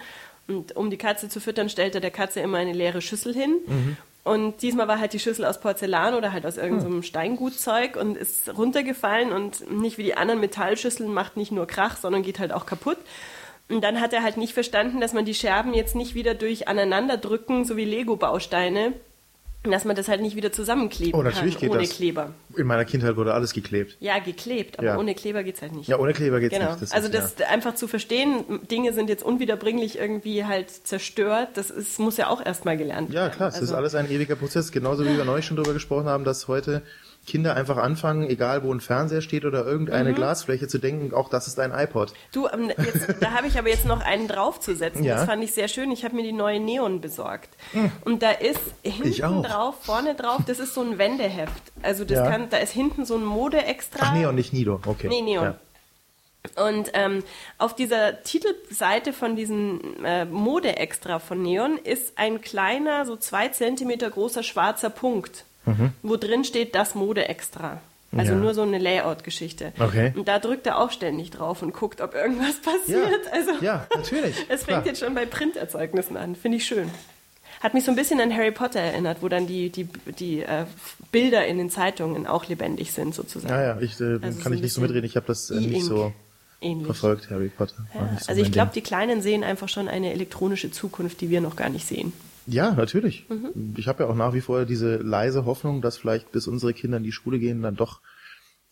[0.49, 3.97] und um die Katze zu füttern, stellte der Katze immer eine leere Schüssel hin.
[4.25, 8.57] Und diesmal war halt die Schüssel aus Porzellan oder halt aus irgendeinem Steingutzeug und ist
[8.57, 12.65] runtergefallen und nicht wie die anderen Metallschüsseln macht nicht nur Krach, sondern geht halt auch
[12.65, 12.99] kaputt.
[13.69, 16.69] Und dann hat er halt nicht verstanden, dass man die Scherben jetzt nicht wieder durch
[16.69, 18.93] aneinander drücken, so wie Lego-Bausteine,
[19.65, 21.91] dass man das halt nicht wieder zusammenkleben Oh, natürlich kann geht ohne das.
[21.97, 22.35] Kleber.
[22.57, 23.97] In meiner Kindheit wurde alles geklebt.
[24.01, 24.99] Ja, geklebt, aber Ja.
[24.99, 25.87] ohne Kleber geht's halt nicht.
[25.89, 26.71] Ja, ohne Kleber geht's Genau.
[26.71, 26.83] nicht.
[26.83, 31.71] Das also ist, das einfach zu verstehen, Dinge sind jetzt unwiederbringlich irgendwie halt zerstört, das
[31.71, 33.33] ist, muss ja auch erstmal gelernt Ja, werden.
[33.37, 34.73] klar, es ist Also- alles ein ewiger Prozess.
[34.73, 36.83] Genauso wie wir neulich schon darüber gesprochen haben, dass heute
[37.27, 40.15] Kinder einfach anfangen, egal wo ein Fernseher steht oder irgendeine Mhm.
[40.17, 42.13] Glasfläche, zu denken, auch das ist ein iPod.
[42.33, 45.05] Du, ähm, jetzt, da habe ich aber jetzt noch einen draufzusetzen.
[45.05, 45.17] Ja.
[45.17, 45.93] Das fand ich sehr schön.
[45.93, 47.49] Ich habe mir die neue Neon besorgt.
[48.05, 51.63] Und da ist hinten drauf, vorne drauf, das ist so ein Wendeheft.
[51.83, 52.29] Also das Ja.
[52.31, 54.07] kann, da ist hinten so ein Mode-Extra.
[54.09, 54.81] Ach, Neon, nicht Nido.
[54.85, 55.07] Okay.
[55.09, 55.45] Nee, Neon.
[55.45, 56.65] Ja.
[56.67, 57.23] Und ähm,
[57.59, 64.11] auf dieser Titelseite von diesem äh, Mode-Extra von Neon ist ein kleiner, so zwei Zentimeter
[64.11, 65.45] großer schwarzer Punkt,
[66.03, 67.81] wo drin steht das Mode-Extra.
[68.15, 68.39] Also Mhm.
[68.39, 68.45] Ja.
[68.45, 69.73] nur so eine Layout-Geschichte.
[69.79, 70.13] Okay.
[70.15, 73.23] Und da drückt er auch ständig drauf und guckt, ob irgendwas passiert.
[73.33, 74.37] Also ja, natürlich.
[74.51, 74.77] es Klar.
[74.83, 76.37] fängt jetzt schon bei Printerzeugnissen an.
[76.37, 76.91] Finde ich schön.
[77.63, 80.65] Hat mich so ein bisschen an Harry Potter erinnert, wo dann die, die, die äh,
[81.11, 83.55] Bilder in den Zeitungen auch lebendig sind, sozusagen.
[83.55, 85.05] Ja, ja, ich äh, Also so kann ein ich nicht so mitreden.
[85.05, 86.13] Ich habe das äh, nicht so
[86.61, 86.87] ähnlich.
[86.87, 87.77] verfolgt, Harry Potter.
[87.95, 91.41] Ja, so also ich glaube, die Kleinen sehen einfach schon eine elektronische Zukunft, die wir
[91.41, 92.13] noch gar nicht sehen.
[92.47, 93.27] Ja, natürlich.
[93.29, 93.75] Mhm.
[93.77, 96.97] Ich habe ja auch nach wie vor diese leise Hoffnung, dass vielleicht bis unsere Kinder
[96.99, 98.01] in die Schule gehen, dann doch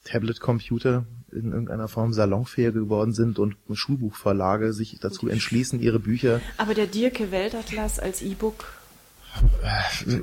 [0.04, 6.74] Tablet-Computer in irgendeiner Form salonfähig geworden sind und Schulbuchverlage sich dazu entschließen, ihre Bücher Aber
[6.74, 8.64] der Dirke Weltatlas als E-Book,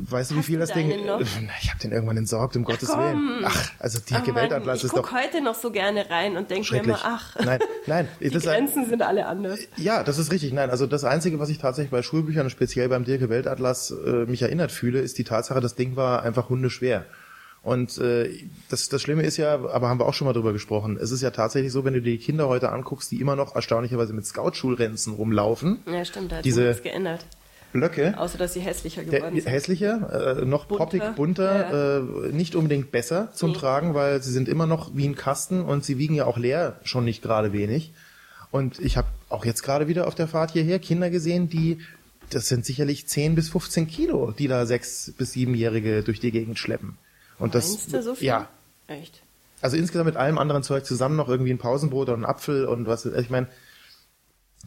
[0.09, 1.05] Weißt du, wie Hast viel das Ding...
[1.05, 1.21] noch?
[1.21, 2.99] Ich habe den irgendwann entsorgt, um Gottes komm.
[2.99, 3.41] Willen.
[3.45, 6.49] Ach, also Oh Dirke Mann, Weltatlas ich ist doch heute noch so gerne rein und
[6.49, 8.07] denke mir immer, ach, Nein, nein.
[8.19, 9.59] die das ist ein- Grenzen sind alle anders.
[9.77, 10.51] Ja, das ist richtig.
[10.53, 14.25] Nein, also das Einzige, was ich tatsächlich bei Schulbüchern und speziell beim Dirke Weltatlas äh,
[14.25, 17.05] mich erinnert fühle, ist die Tatsache, das Ding war einfach hundeschwer.
[17.63, 18.29] Und äh,
[18.69, 21.21] das, das Schlimme ist ja, aber haben wir auch schon mal drüber gesprochen, es ist
[21.21, 24.25] ja tatsächlich so, wenn du dir die Kinder heute anguckst, die immer noch erstaunlicherweise mit
[24.25, 27.25] Scout-Schulrenzen rumlaufen, Ja, stimmt, da hat sich nichts geändert.
[27.73, 29.51] Blöcke, Außer, dass sie hässlicher der, geworden sind.
[29.51, 33.57] hässlicher, äh, noch Bunter, poppig, bunter, äh, nicht unbedingt besser zum Nee.
[33.57, 36.79] Tragen, weil sie sind immer noch wie ein Kasten und sie wiegen ja auch leer
[36.83, 37.91] schon nicht gerade wenig.
[38.51, 41.79] Und ich habe auch jetzt gerade wieder auf der Fahrt hierher Kinder gesehen, die,
[42.29, 46.57] das sind sicherlich 10 bis 15 Kilo, die da sechs bis siebenjährige durch die Gegend
[46.57, 46.97] schleppen.
[47.37, 48.27] Und das, du so viel?
[48.27, 48.47] ja,
[48.87, 49.21] Echt?
[49.61, 52.87] also insgesamt mit allem anderen Zeug zusammen noch irgendwie ein Pausenbrot oder ein Apfel und
[52.87, 53.47] was, ich meine,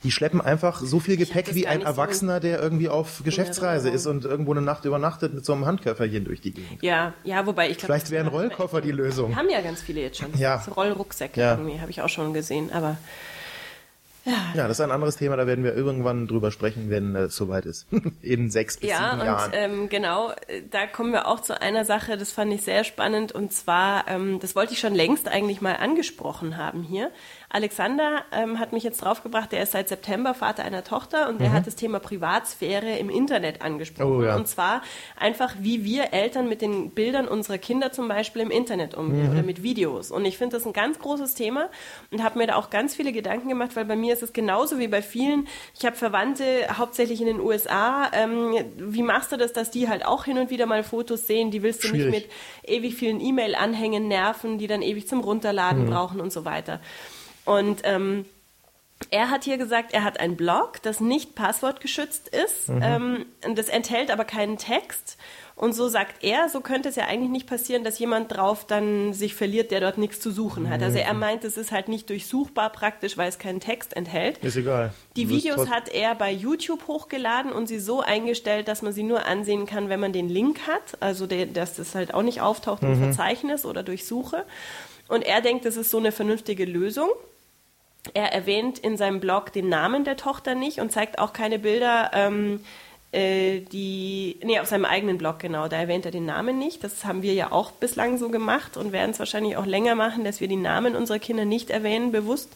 [0.03, 3.89] die schleppen einfach so viel Gepäck wie ein nicht so Erwachsener, der irgendwie auf Geschäftsreise
[3.89, 3.95] Erinnerung.
[3.95, 6.83] ist und irgendwo eine Nacht übernachtet mit so einem Handköfferchen durch die Gegend.
[6.83, 7.93] Ja, ja, wobei ich glaube...
[7.93, 9.37] Vielleicht wären Rollkoffer die Lösung.
[9.37, 10.35] Haben ja ganz viele jetzt schon.
[10.39, 10.59] Ja.
[10.61, 11.53] So Rollrucksäcke Ja.
[11.57, 12.73] irgendwie, habe ich auch schon gesehen.
[12.73, 12.97] Aber
[14.55, 17.65] Ja, das ist ein anderes Thema, da werden wir irgendwann drüber sprechen, wenn es soweit
[17.65, 17.87] ist.
[18.23, 19.51] In sechs bis ja, sieben und Jahren.
[19.55, 23.33] ähm, genau, äh, da kommen wir auch zu einer Sache, das fand ich sehr spannend.
[23.33, 27.11] Und zwar, ähm, das wollte ich schon längst eigentlich mal angesprochen haben hier.
[27.53, 31.53] Alexander ähm, hat mich jetzt draufgebracht, der ist seit September Vater einer Tochter und der
[31.53, 34.13] hat das Thema Privatsphäre im Internet angesprochen.
[34.19, 34.21] Mhm.
[34.21, 34.37] Oh, ja.
[34.37, 34.83] Und zwar
[35.19, 39.33] einfach, wie wir Eltern mit den Bildern unserer Kinder zum Beispiel im Internet umgehen Mhm.
[39.33, 40.13] oder mit Videos.
[40.13, 41.69] Und ich finde das ein ganz großes Thema
[42.13, 44.79] und habe mir da auch ganz viele Gedanken gemacht, weil bei mir ist es genauso
[44.79, 45.49] wie bei vielen.
[45.77, 46.45] Ich habe Verwandte
[46.79, 48.11] hauptsächlich in den USA.
[48.13, 51.51] Ähm, wie machst du das, dass die halt auch hin und wieder mal Fotos sehen?
[51.51, 52.13] Die willst du Schwierig.
[52.13, 52.29] nicht
[52.65, 56.81] mit ewig vielen E-Mail-Anhängen nerven, die dann ewig zum Runterladen brauchen und so weiter.
[57.45, 58.25] Und ähm,
[59.11, 62.69] er hat hier gesagt, er hat ein Blog, das nicht passwortgeschützt ist.
[62.69, 65.17] Ähm, und das enthält aber keinen Text.
[65.57, 69.13] Und so sagt er, so könnte es ja eigentlich nicht passieren, dass jemand drauf dann
[69.13, 70.83] sich verliert, der dort nichts zu suchen hat.
[70.83, 74.39] Also er meint, es ist halt nicht durchsuchbar praktisch, weil es keinen Text enthält.
[74.39, 74.95] ist egal.
[75.17, 79.03] Die Du Videos hat er bei YouTube hochgeladen und sie so eingestellt, dass man sie
[79.03, 80.97] nur ansehen kann, wenn man den Link hat.
[81.01, 84.47] Also der, dass das halt auch nicht auftaucht im Verzeichnis oder durch Suche.
[85.09, 87.11] Und er denkt, das ist so eine vernünftige Lösung.
[88.15, 92.11] Er erwähnt in seinem Blog den Namen der Tochter nicht und zeigt auch keine Bilder,
[92.15, 92.61] ähm,
[93.13, 96.85] äh, die, nee, auf seinem eigenen Blog, genau, da erwähnt er den Namen nicht.
[96.85, 100.25] Das haben wir ja auch bislang so gemacht und werden es wahrscheinlich auch länger machen,
[100.25, 102.51] dass wir die Namen unserer Kinder nicht erwähnen, bewusst.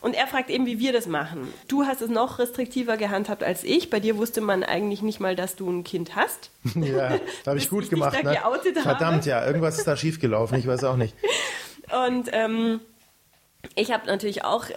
[0.00, 1.48] Und er fragt eben, wie wir das machen.
[1.66, 3.88] Du hast es noch restriktiver gehandhabt als ich.
[3.88, 6.50] Bei dir wusste man eigentlich nicht mal, dass du ein Kind hast.
[6.74, 8.22] Ja, da habe ich gut ich gemacht.
[8.22, 8.34] Ne?
[8.34, 8.96] geoutet habe.
[8.96, 11.14] Verdammt, ja, irgendwas ist da schiefgelaufen, ich weiß auch nicht.
[12.08, 12.80] Und ähm,
[13.74, 14.74] ich habe natürlich auch äh,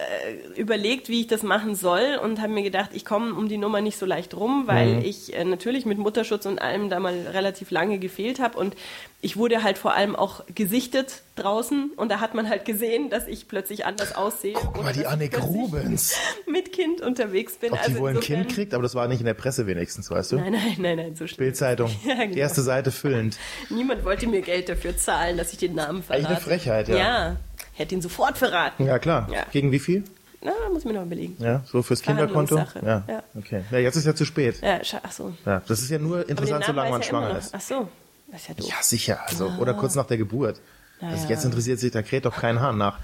[0.60, 3.80] überlegt, wie ich das machen soll und habe mir gedacht, ich komme um die Nummer
[3.80, 5.02] nicht so leicht rum, weil Mhm.
[5.04, 8.74] ich äh, natürlich mit Mutterschutz und allem da mal relativ lange gefehlt habe und
[9.20, 13.26] ich wurde halt vor allem auch gesichtet draußen und da hat man halt gesehen, dass
[13.26, 14.52] ich plötzlich anders aussehe.
[14.54, 16.14] Guck mal, die dass ich Annik plötzlich Rubens.
[16.46, 17.72] Mit Kind unterwegs bin.
[17.72, 20.32] Ob die wohl ein Kind kriegt, aber das war nicht in der Presse wenigstens, weißt
[20.32, 20.36] du?
[20.36, 21.46] Nein, nein, nein, nein, so schlimm.
[21.46, 22.36] Bildzeitung, Ja, genau.
[22.36, 23.36] erste Seite füllend.
[23.70, 26.26] Niemand wollte mir Geld dafür zahlen, dass ich den Namen verrate.
[26.26, 26.96] Eigentlich eine Frechheit, ja.
[26.96, 27.36] Ja,
[27.78, 28.86] hätte ihn sofort verraten.
[28.86, 29.28] Ja, klar.
[29.32, 29.44] Ja.
[29.50, 30.04] Gegen wie viel?
[30.40, 31.36] Na, muss ich mir noch überlegen.
[31.40, 32.56] Ja, so fürs Kinderkonto?
[32.56, 33.02] Ja.
[33.08, 33.22] Ja.
[33.36, 33.62] Okay.
[33.70, 34.60] Ja, jetzt ist ja zu spät.
[34.62, 35.34] Ja, ach so.
[35.44, 37.54] Ja, das ist ja nur interessant, solange man immer schwanger ist.
[37.54, 37.88] Ach so,
[38.30, 38.68] das ist ja doof.
[38.68, 39.20] Ja, sicher.
[39.26, 40.60] Also, oder kurz nach der Geburt.
[41.00, 41.30] Also ja.
[41.30, 42.98] jetzt interessiert sich der Kret doch keinen Hahn nach.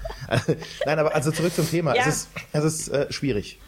[0.85, 1.95] Nein, aber also zurück zum Thema.
[1.95, 2.01] Ja.
[2.01, 3.59] Es ist, es ist äh, schwierig.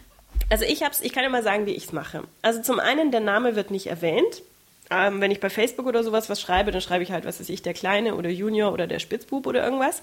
[0.49, 2.23] Also ich hab's, ich kann ja mal sagen, wie ich's mache.
[2.41, 4.43] Also zum einen, der Name wird nicht erwähnt.
[4.89, 7.49] Ähm, wenn ich bei Facebook oder sowas was schreibe, dann schreibe ich halt, was weiß
[7.49, 10.01] ich, der Kleine oder Junior oder der Spitzbub oder irgendwas.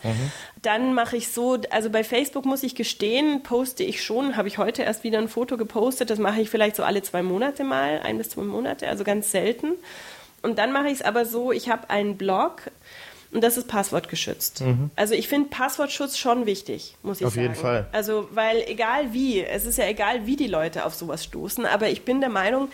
[0.60, 4.58] Dann mache ich so, also bei Facebook muss ich gestehen, poste ich schon, habe ich
[4.58, 8.00] heute erst wieder ein Foto gepostet, das mache ich vielleicht so alle zwei Monate mal,
[8.02, 9.72] ein bis zwei Monate, also ganz selten.
[10.42, 12.70] Und dann mache ich es aber so, ich habe einen Blog
[13.32, 14.62] und das ist passwortgeschützt.
[14.94, 17.42] Also ich finde Passwortschutz schon wichtig, muss ich Auf sagen.
[17.42, 17.88] jeden Fall.
[17.90, 21.88] Also, weil egal wie, es ist ja egal, wie die Leute auf sowas stoßen, aber
[21.88, 22.68] ich bin der Meinung,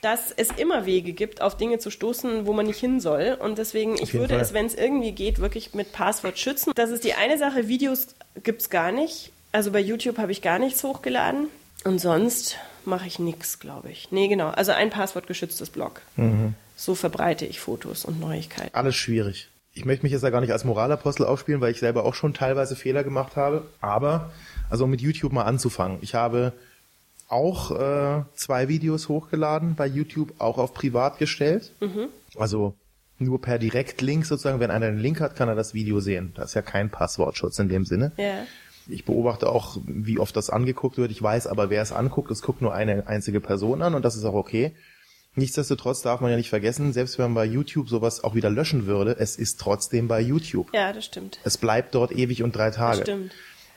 [0.00, 3.36] dass es immer Wege gibt, auf Dinge zu stoßen, wo man nicht hin soll.
[3.40, 4.42] Und deswegen, ich würde Fall.
[4.42, 6.72] es, wenn es irgendwie geht, wirklich mit Passwort schützen.
[6.74, 7.68] Das ist die eine Sache.
[7.68, 8.08] Videos
[8.42, 9.32] gibt's gar nicht.
[9.50, 11.48] Also bei YouTube habe ich gar nichts hochgeladen.
[11.84, 14.10] Und sonst mache ich nichts, glaube ich.
[14.10, 14.48] Nee, genau.
[14.48, 16.02] Also ein passwortgeschütztes Blog.
[16.16, 16.54] Mhm.
[16.76, 18.74] So verbreite ich Fotos und Neuigkeiten.
[18.74, 19.48] Alles schwierig.
[19.74, 22.34] Ich möchte mich jetzt ja gar nicht als Moralapostel aufspielen, weil ich selber auch schon
[22.34, 23.66] teilweise Fehler gemacht habe.
[23.80, 24.32] Aber,
[24.70, 25.98] also um mit YouTube mal anzufangen.
[26.02, 26.52] Ich habe
[27.28, 31.72] auch äh, zwei Videos hochgeladen bei YouTube, auch auf privat gestellt.
[32.36, 32.74] Also
[33.18, 34.60] nur per Direktlink sozusagen.
[34.60, 36.32] Wenn einer einen Link hat, kann er das Video sehen.
[36.34, 38.12] Da ist ja kein Passwortschutz in dem Sinne.
[38.16, 38.44] Ja.
[38.86, 41.10] Ich beobachte auch, wie oft das angeguckt wird.
[41.10, 42.30] Ich weiß aber, wer es anguckt.
[42.30, 44.74] Es guckt nur eine einzige Person an und das ist auch okay.
[45.34, 48.86] Nichtsdestotrotz darf man ja nicht vergessen, selbst wenn man bei YouTube sowas auch wieder löschen
[48.86, 50.70] würde, es ist trotzdem bei YouTube.
[50.72, 51.38] Ja, das stimmt.
[51.44, 52.98] Es bleibt dort ewig und drei Tage.
[52.98, 53.32] Das stimmt.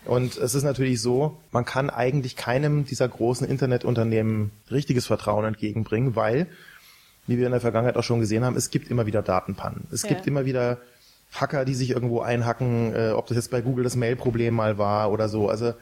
[0.05, 6.15] Und es ist natürlich so, man kann eigentlich keinem dieser großen Internetunternehmen richtiges Vertrauen entgegenbringen,
[6.15, 6.47] weil,
[7.27, 9.87] wie wir in der Vergangenheit auch schon gesehen haben, es gibt immer wieder Datenpannen.
[9.91, 10.09] Es Ja.
[10.09, 10.79] gibt immer wieder
[11.33, 15.11] Hacker, die sich irgendwo einhacken, äh, ob das jetzt bei Google das Mail-Problem mal war
[15.11, 15.49] oder so.
[15.49, 15.73] Also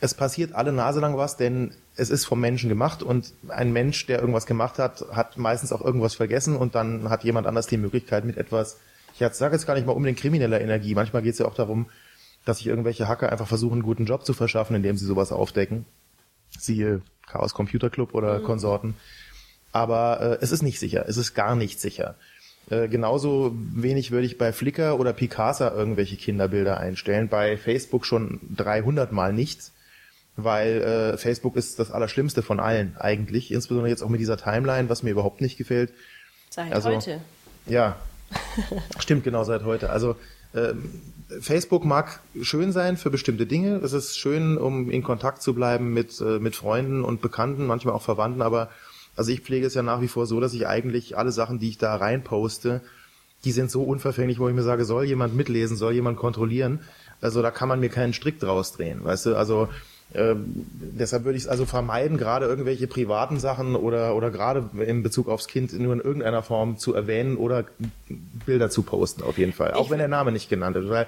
[0.00, 4.06] es passiert alle Nase lang was, denn es ist vom Menschen gemacht und ein Mensch,
[4.06, 7.78] der irgendwas gemacht hat, hat meistens auch irgendwas vergessen und dann hat jemand anders die
[7.78, 8.78] Möglichkeit mit etwas,
[9.18, 11.54] ich sage jetzt gar nicht mal um den krimineller Energie, manchmal geht es ja auch
[11.54, 11.86] darum,
[12.44, 15.84] dass sich irgendwelche Hacker einfach versuchen, einen guten Job zu verschaffen, indem sie sowas aufdecken.
[16.58, 18.94] Siehe Chaos Computer Club oder Konsorten.
[19.72, 22.16] Aber äh, es ist nicht sicher, es ist gar nicht sicher.
[22.70, 28.40] Äh, genauso wenig würde ich bei Flickr oder Picasa irgendwelche Kinderbilder einstellen, bei Facebook schon
[28.56, 29.72] 300 Mal nichts,
[30.36, 34.88] weil äh, Facebook ist das Allerschlimmste von allen eigentlich, insbesondere jetzt auch mit dieser Timeline,
[34.88, 35.92] was mir überhaupt nicht gefällt.
[36.50, 37.20] Seit Also- heute.
[37.66, 37.96] Ja,
[38.98, 39.90] stimmt genau seit heute.
[39.90, 40.16] Also
[40.54, 41.00] ähm,
[41.40, 43.76] Facebook mag schön sein für bestimmte Dinge.
[43.76, 47.94] Es ist schön, um in Kontakt zu bleiben mit, äh, mit Freunden und Bekannten, manchmal
[47.94, 48.70] auch Verwandten, aber
[49.16, 51.68] also ich pflege es ja nach wie vor so, dass ich eigentlich alle Sachen, die
[51.68, 52.80] ich da reinposte,
[53.44, 56.80] die sind so unverfänglich, wo ich mir sage, soll jemand mitlesen, soll jemand kontrollieren.
[57.20, 59.36] Also da kann man mir keinen Strick draus drehen, weißt du?
[59.36, 59.68] Also
[60.14, 65.02] ähm, deshalb würde ich es also vermeiden, gerade irgendwelche privaten Sachen oder, oder gerade in
[65.02, 67.64] Bezug aufs Kind nur in irgendeiner Form zu erwähnen oder
[68.46, 69.72] Bilder zu posten, auf jeden Fall.
[69.72, 70.88] Auch Ich- wenn der Name nicht genannt wird.
[70.90, 71.06] Weil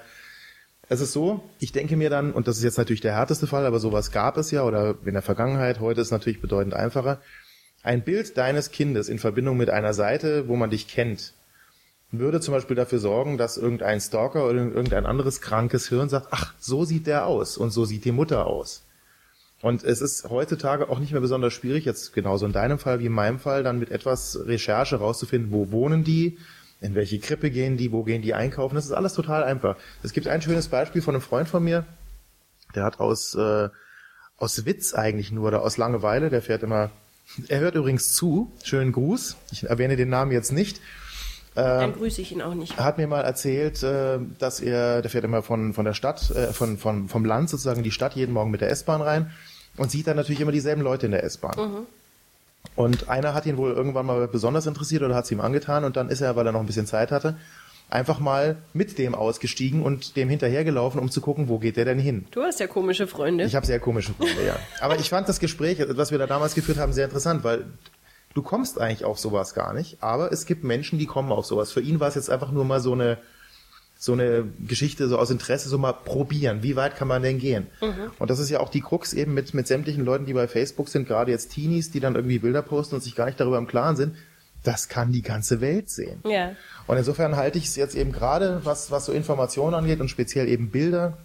[0.89, 3.67] es ist so, ich denke mir dann, und das ist jetzt natürlich der härteste Fall,
[3.67, 7.21] aber sowas gab es ja oder in der Vergangenheit, heute ist es natürlich bedeutend einfacher.
[7.83, 11.35] Ein Bild deines Kindes in Verbindung mit einer Seite, wo man dich kennt,
[12.11, 16.55] würde zum Beispiel dafür sorgen, dass irgendein Stalker oder irgendein anderes krankes Hirn sagt, ach,
[16.61, 18.84] so sieht der aus und so sieht die Mutter aus.
[19.65, 23.07] Und es ist heutzutage auch nicht mehr besonders schwierig, jetzt genauso in deinem Fall wie
[23.07, 26.37] in meinem Fall, dann mit etwas Recherche rauszufinden, wo wohnen die,
[26.83, 28.75] in welche Krippe gehen die, wo gehen die einkaufen.
[28.75, 29.77] Das ist alles total einfach.
[30.03, 31.87] Es gibt ein schönes Beispiel von einem Freund von mir,
[32.75, 33.71] der hat aus, äh,
[34.37, 36.91] aus Witz eigentlich nur oder aus Langeweile, der fährt immer,
[37.49, 40.83] er hört übrigens zu, schönen Gruß, ich erwähne den Namen jetzt nicht,
[41.55, 42.77] Dann grüße ich ihn auch nicht.
[42.77, 46.31] er hat mir mal erzählt, äh, dass er, der fährt immer von, von der Stadt,
[46.33, 49.31] äh, von, von, vom Land sozusagen in die Stadt jeden Morgen mit der S-Bahn rein
[49.77, 51.87] und sieht dann natürlich immer dieselben Leute in der S-Bahn.
[52.77, 55.97] Und einer hat ihn wohl irgendwann mal besonders interessiert oder hat es ihm angetan und
[55.97, 57.37] dann ist er, weil er noch ein bisschen Zeit hatte,
[57.91, 61.99] einfach mal mit dem ausgestiegen und dem hinterhergelaufen, um zu gucken, wo geht der denn
[61.99, 62.27] hin.
[62.31, 63.45] Du hast ja komische Freunde.
[63.45, 64.57] Ich habe sehr komische Freunde, ja.
[64.81, 67.67] Aber ich fand das Gespräch, was wir da damals geführt haben, sehr interessant, weil
[68.33, 71.71] du kommst eigentlich auf sowas gar nicht, aber es gibt Menschen, die kommen auf sowas.
[71.71, 73.19] Für ihn war es jetzt einfach nur mal so eine
[74.05, 76.63] so eine Geschichte so aus Interesse so mal probieren.
[76.63, 77.67] Wie weit kann man denn gehen?
[78.19, 80.89] Und das ist ja auch die Krux eben mit mit sämtlichen Leuten, die bei Facebook
[80.89, 83.67] sind, gerade jetzt Teenies, die dann irgendwie Bilder posten und sich gar nicht darüber im
[83.67, 84.15] Klaren sind.
[84.63, 86.21] Das kann die ganze Welt sehen.
[86.25, 86.53] ja.
[86.87, 90.49] Und insofern halte ich es jetzt eben gerade, was, was so Informationen angeht und speziell
[90.49, 91.17] eben Bilder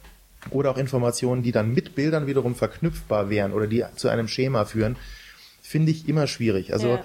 [0.51, 4.63] oder auch Informationen, die dann mit Bildern wiederum verknüpfbar wären oder die zu einem Schema
[4.65, 4.95] führen,
[5.61, 6.71] finde ich immer schwierig.
[6.73, 7.03] Also, Ja.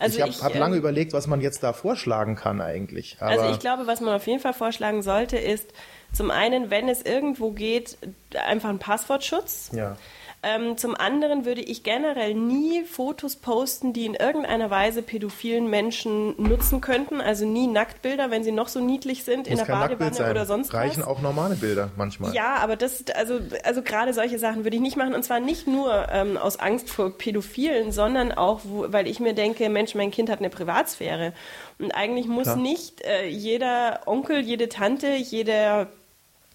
[0.00, 3.18] Also ich habe hab lange ähm, überlegt, was man jetzt da vorschlagen kann eigentlich.
[3.20, 5.72] Also ich glaube, was man auf jeden Fall vorschlagen sollte, ist
[6.12, 7.98] zum einen, wenn es irgendwo geht,
[8.34, 9.70] einfach ein Passwortschutz.
[9.74, 9.96] ja.
[10.42, 16.34] Ähm, zum anderen würde ich generell nie Fotos posten, die in irgendeiner Weise pädophilen Menschen
[16.42, 17.20] nutzen könnten.
[17.20, 20.14] Also nie Nacktbilder, wenn sie noch so niedlich sind, in Muss der kein Nacktbild Badewanne
[20.14, 20.30] sein.
[20.30, 21.08] oder sonst Reichen was.
[21.08, 22.34] auch normale Bilder manchmal.
[22.34, 25.14] Ja, aber das, also, also gerade solche Sachen würde ich nicht machen.
[25.14, 29.34] Und zwar nicht nur ähm, aus Angst vor Pädophilen, sondern auch, wo, weil ich mir
[29.34, 31.34] denke, Mensch, mein Kind hat eine Privatsphäre.
[31.78, 32.56] Und eigentlich muss Klar.
[32.56, 35.88] nicht äh, jeder Onkel, jede Tante, jeder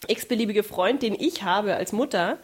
[0.07, 2.37] x-beliebige Freund, den ich habe als Mutter,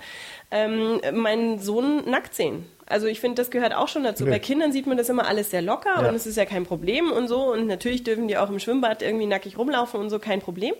[0.51, 2.65] ähm, meinen Sohn nackt sehen.
[2.85, 4.25] Also ich finde, das gehört auch schon dazu.
[4.25, 4.31] Nö.
[4.31, 6.09] Bei Kindern sieht man das immer alles sehr locker Ja.
[6.09, 7.53] und es ist ja kein Problem und so.
[7.53, 10.73] Und natürlich dürfen die auch im Schwimmbad irgendwie nackig rumlaufen und so, kein Problem.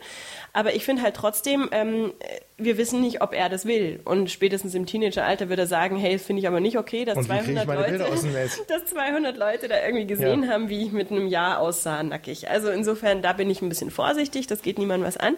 [0.51, 2.11] Aber ich finde halt trotzdem, ähm,
[2.57, 4.01] wir wissen nicht, ob er das will.
[4.03, 7.17] Und spätestens im Teenageralter wird er sagen, hey, das finde ich aber nicht okay, dass
[7.17, 10.49] Und wie kriege ich 200 meine Leute, dass 200 Leute da irgendwie gesehen Ja.
[10.49, 12.49] haben, wie ich mit einem Jahr aussah, nackig.
[12.49, 15.37] Also insofern, da bin ich ein bisschen vorsichtig, das geht niemandem was an.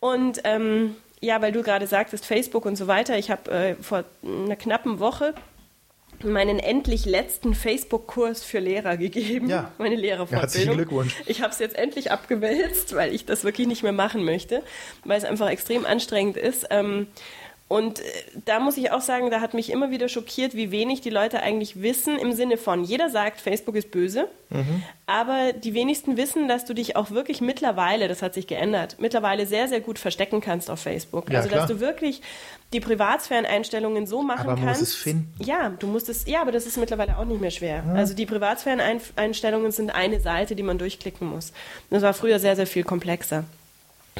[0.00, 4.04] Und ähm, ja, weil du gerade sagtest, Facebook und so weiter, ich habe äh, vor
[4.22, 5.34] einer knappen Woche
[6.24, 9.48] meinen endlich letzten Facebook-Kurs für Lehrer gegeben.
[9.48, 9.72] Ja.
[9.78, 10.40] Meine Lehrerfortbildung.
[10.40, 11.16] Herzlichen Glückwunsch.
[11.26, 14.62] Ich habe es jetzt endlich abgewälzt, weil ich das wirklich nicht mehr machen möchte,
[15.04, 16.66] weil es einfach extrem anstrengend ist.
[16.70, 17.06] Ähm,
[17.68, 18.04] Und äh,
[18.46, 21.40] da muss ich auch sagen, da hat mich immer wieder schockiert, wie wenig die Leute
[21.40, 24.82] eigentlich wissen im Sinne von, jeder sagt, Facebook ist böse, mhm.
[25.06, 29.46] aber die wenigsten wissen, dass du dich auch wirklich mittlerweile, das hat sich geändert, mittlerweile
[29.46, 31.30] sehr, sehr gut verstecken kannst auf Facebook.
[31.30, 31.60] Ja, also, klar.
[31.60, 32.22] dass du wirklich
[32.72, 34.80] die Privatsphäreneinstellungen so machen aber man kannst.
[34.80, 35.34] Muss es finden.
[35.38, 37.84] Ja, du musst es, ja, aber das ist mittlerweile auch nicht mehr schwer.
[37.86, 37.92] Ja.
[37.94, 41.52] Also die Privatsphäreneinstellungen sind eine Seite, die man durchklicken muss.
[41.90, 43.44] Das war früher sehr, sehr viel komplexer.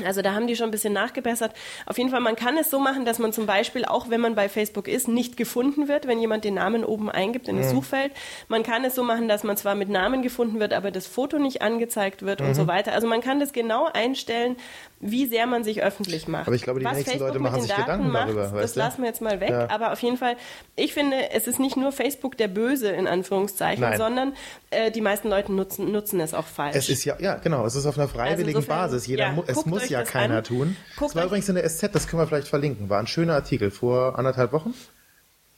[0.04, 1.52] Also da haben die schon ein bisschen nachgebessert.
[1.86, 4.34] Auf jeden Fall, man kann es so machen, dass man zum Beispiel, auch wenn man
[4.34, 7.76] bei Facebook ist, nicht gefunden wird, wenn jemand den Namen oben eingibt in das mhm.
[7.76, 8.12] Suchfeld.
[8.48, 11.38] Man kann es so machen, dass man zwar mit Namen gefunden wird, aber das Foto
[11.38, 12.48] nicht angezeigt wird mhm.
[12.48, 12.92] und so weiter.
[12.92, 14.56] Also man kann das genau einstellen,
[15.00, 16.48] wie sehr man sich öffentlich macht.
[16.48, 18.60] Aber ich glaube, die Was nächsten Facebook Leute machen sich Daten Gedanken macht, darüber.
[18.60, 19.50] das lassen wir jetzt mal weg.
[19.50, 19.70] Ja.
[19.70, 20.36] Aber auf jeden Fall,
[20.74, 23.96] ich finde, es ist nicht nur Facebook der Böse in Anführungszeichen, Nein.
[23.96, 24.32] sondern
[24.70, 26.74] äh, die meisten Leute nutzen, nutzen es auch falsch.
[26.74, 29.06] Es ist ja, ja genau, es ist auf einer freiwilligen also insofern, Basis.
[29.06, 30.44] Jeder, ja, es muss ja keiner an.
[30.44, 30.76] tun.
[30.96, 32.88] Guckt das war übrigens in der SZ, das können wir vielleicht verlinken.
[32.88, 34.74] War ein schöner Artikel vor anderthalb Wochen,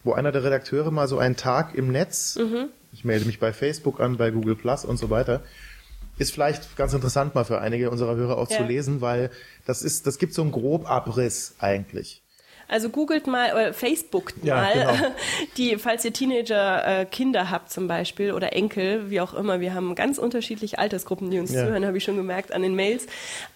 [0.05, 2.69] wo einer der Redakteure mal so einen Tag im Netz, mhm.
[2.93, 5.43] ich melde mich bei Facebook an, bei Google Plus und so weiter,
[6.21, 8.59] ist vielleicht ganz interessant mal für einige unserer Hörer auch ja.
[8.59, 9.31] zu lesen, weil
[9.65, 12.20] das ist, das gibt so einen Grobabriss eigentlich.
[12.71, 15.15] Also googelt mal oder Facebookt ja, mal, genau.
[15.57, 19.59] die, falls ihr Teenager äh, Kinder habt zum Beispiel oder Enkel, wie auch immer.
[19.59, 21.65] Wir haben ganz unterschiedliche Altersgruppen, die uns ja.
[21.65, 23.07] zuhören, habe ich schon gemerkt an den Mails.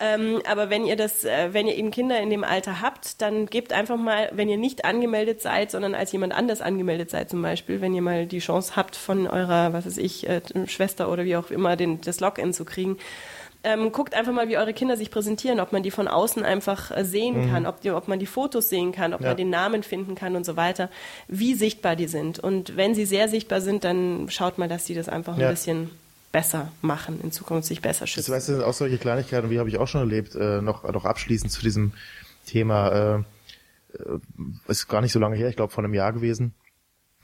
[0.01, 3.47] Ähm, aber wenn ihr das, äh, wenn ihr eben Kinder in dem Alter habt, dann
[3.47, 7.41] gebt einfach mal, wenn ihr nicht angemeldet seid, sondern als jemand anders angemeldet seid zum
[7.41, 11.25] Beispiel, wenn ihr mal die Chance habt von eurer, was weiß ich, äh, Schwester oder
[11.25, 12.99] wie auch immer den, das Login zu kriegen,
[13.65, 16.91] ähm, guckt einfach mal, wie eure Kinder sich präsentieren, ob man die von außen einfach
[16.91, 17.51] äh, sehen mhm.
[17.51, 19.29] kann, ob, die, ob man die Fotos sehen kann, ob ja.
[19.29, 20.91] man den Namen finden kann und so weiter,
[21.29, 22.39] wie sichtbar die sind.
[22.39, 25.49] Und wenn sie sehr sichtbar sind, dann schaut mal, dass die das einfach ja.
[25.49, 25.91] ein bisschen
[26.31, 28.33] besser machen, in Zukunft sich besser schützen.
[28.33, 31.51] Das, du, auch solche Kleinigkeiten, wie habe ich auch schon erlebt, äh, noch, noch abschließend
[31.51, 31.93] zu diesem
[32.45, 33.15] Thema, äh,
[33.97, 34.19] äh
[34.69, 36.53] ist gar nicht so lange her, ich glaube vor einem Jahr gewesen,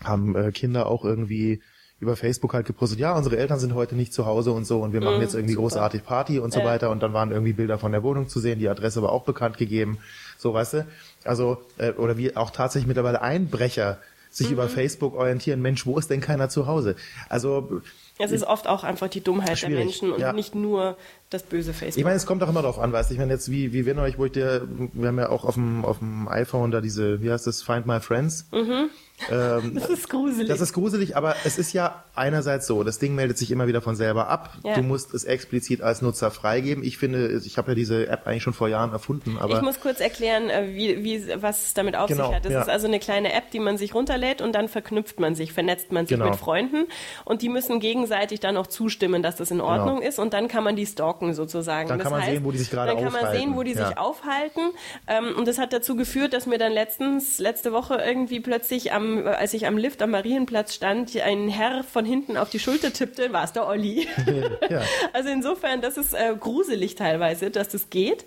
[0.03, 1.61] haben äh, Kinder auch irgendwie
[2.01, 4.93] über Facebook halt gepostet, ja, unsere Eltern sind heute nicht zu Hause und so und
[4.93, 5.65] wir machen mm, jetzt irgendwie super.
[5.65, 6.65] großartig Party und so äh.
[6.65, 9.25] weiter und dann waren irgendwie Bilder von der Wohnung zu sehen, die Adresse war auch
[9.25, 9.99] bekannt gegeben,
[10.39, 10.87] so weißt du.
[11.25, 13.99] Also, äh, oder wie auch tatsächlich mittlerweile Einbrecher
[14.31, 14.55] sich mhm.
[14.55, 16.97] über Facebook orientieren, Mensch, wo ist denn keiner zu Hause?
[17.29, 17.83] Also
[18.19, 19.77] es ist oft auch einfach die Dummheit Schwierig.
[19.77, 20.33] der Menschen und ja.
[20.33, 20.97] nicht nur
[21.31, 21.99] das böse Facebook.
[21.99, 23.87] Ich meine, es kommt auch immer darauf an, weißt du, ich meine jetzt, wie, wie
[23.87, 26.81] wir euch, wo ich dir, wir haben ja auch auf dem, auf dem iPhone da
[26.81, 28.47] diese, wie heißt das, Find My Friends.
[28.53, 28.91] Mhm.
[29.31, 30.49] Ähm, das ist gruselig.
[30.49, 33.83] Das ist gruselig, aber es ist ja einerseits so, das Ding meldet sich immer wieder
[33.83, 34.57] von selber ab.
[34.65, 34.75] Ja.
[34.75, 36.83] Du musst es explizit als Nutzer freigeben.
[36.85, 39.57] Ich finde, ich habe ja diese App eigentlich schon vor Jahren erfunden, aber...
[39.57, 42.45] Ich muss kurz erklären, äh, wie, wie, was es damit auf genau, sich hat.
[42.45, 42.63] Das ja.
[42.63, 45.93] ist also eine kleine App, die man sich runterlädt und dann verknüpft man sich, vernetzt
[45.93, 46.31] man sich genau.
[46.31, 46.87] mit Freunden
[47.25, 49.71] und die müssen gegenseitig dann auch zustimmen, dass das in genau.
[49.71, 50.09] Ordnung genau.
[50.09, 51.89] ist und dann kann man die stalken sozusagen.
[51.89, 53.13] Dann das kann man heißt, sehen, wo die sich gerade aufhalten.
[53.13, 53.87] Dann kann man sehen, wo die ja.
[53.87, 54.61] sich aufhalten
[55.07, 59.27] ähm, und das hat dazu geführt, dass mir dann letztens, letzte Woche irgendwie plötzlich, am,
[59.27, 63.33] als ich am Lift am Marienplatz stand, ein Herr von hinten auf die Schulter tippte,
[63.33, 64.09] war es der Olli.
[64.69, 64.83] Ja.
[65.13, 68.25] Also insofern, das ist äh, gruselig teilweise, dass das geht,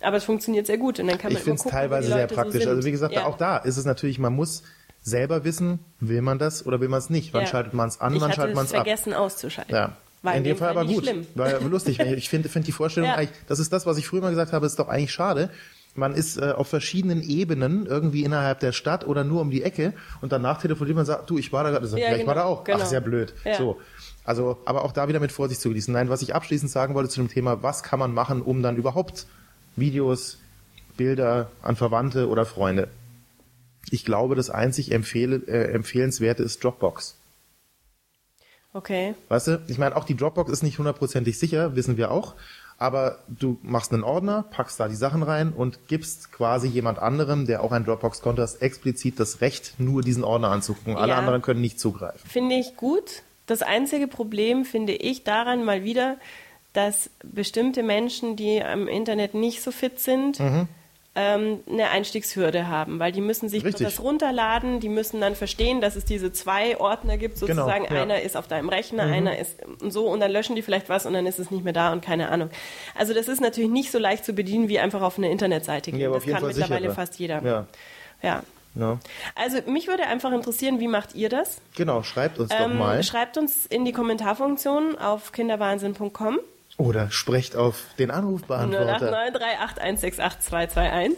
[0.00, 2.64] aber es funktioniert sehr gut und dann kann man Ich finde es teilweise sehr praktisch.
[2.64, 3.26] So also wie gesagt, ja.
[3.26, 4.62] auch da ist es natürlich, man muss
[5.00, 7.32] selber wissen, will man das oder will man es nicht.
[7.32, 7.46] Wann ja.
[7.46, 8.84] schaltet man es an, wann schaltet man es ab.
[8.84, 9.74] vergessen auszuschalten.
[9.74, 9.96] Ja.
[10.34, 11.04] In, dem Fall, Fall aber gut.
[11.04, 11.26] Schlimm.
[11.34, 12.00] War lustig.
[12.00, 13.16] Ich finde find die Vorstellung ja.
[13.16, 15.50] eigentlich, das ist das, was ich früher mal gesagt habe, ist doch eigentlich schade,
[15.96, 19.94] man ist äh, auf verschiedenen Ebenen irgendwie innerhalb der Stadt oder nur um die Ecke
[20.20, 22.26] und danach telefoniert man und sagt, du, ich war da gerade, ja, ja, ich genau,
[22.26, 22.64] war da auch.
[22.64, 22.78] Genau.
[22.82, 23.34] Ach, sehr blöd.
[23.44, 23.56] Ja.
[23.56, 23.80] So.
[24.24, 25.92] Also, aber auch da wieder mit Vorsicht zu genießen.
[25.92, 28.76] Nein, was ich abschließend sagen wollte zu dem Thema, was kann man machen, um dann
[28.76, 29.26] überhaupt
[29.76, 30.38] Videos,
[30.96, 32.88] Bilder an Verwandte oder Freunde.
[33.90, 37.15] Ich glaube, das einzig empfehle, äh, empfehlenswerte ist Dropbox.
[38.76, 39.14] Okay.
[39.28, 42.34] Weißt du, ich meine, auch die Dropbox ist nicht hundertprozentig sicher, wissen wir auch
[42.78, 47.46] aber du machst einen Ordner, packst da die Sachen rein und gibst quasi jemand anderem,
[47.46, 50.96] der auch ein Dropbox-Konto hat, explizit das Recht, nur diesen Ordner anzugucken.
[50.96, 52.28] Alle ja, anderen können nicht zugreifen.
[52.28, 53.22] Finde ich gut.
[53.46, 56.16] Das einzige Problem finde ich daran mal wieder,
[56.72, 60.68] dass bestimmte Menschen, die am Internet nicht so fit sind, mhm
[61.16, 63.86] ähm, eine Einstiegshürde haben, weil die müssen sich Richtig.
[63.86, 67.84] das runterladen, die müssen dann verstehen, dass es diese zwei Ordner gibt, genau, sozusagen.
[67.84, 68.02] Genau, ja.
[68.02, 69.12] Einer ist auf deinem Rechner, mhm.
[69.14, 71.72] einer ist so und dann löschen die vielleicht was und dann ist es nicht mehr
[71.72, 72.50] da und keine Ahnung.
[72.94, 76.00] Also das ist natürlich nicht so leicht zu bedienen, wie einfach auf eine Internetseite gehen.
[76.00, 77.42] Ja, das kann Fall mittlerweile sicher, fast jeder.
[77.42, 77.66] Ja.
[78.22, 78.42] ja.
[78.78, 78.98] Ja.
[79.34, 81.62] Also mich würde einfach interessieren, wie macht ihr das?
[81.76, 83.02] Genau, schreibt uns ähm, doch mal.
[83.02, 86.40] Schreibt uns in die Kommentarfunktion auf kinderwahnsinn.com.
[86.76, 89.12] Oder sprecht auf den Anrufbeantworter.
[89.80, 91.16] 0893868221.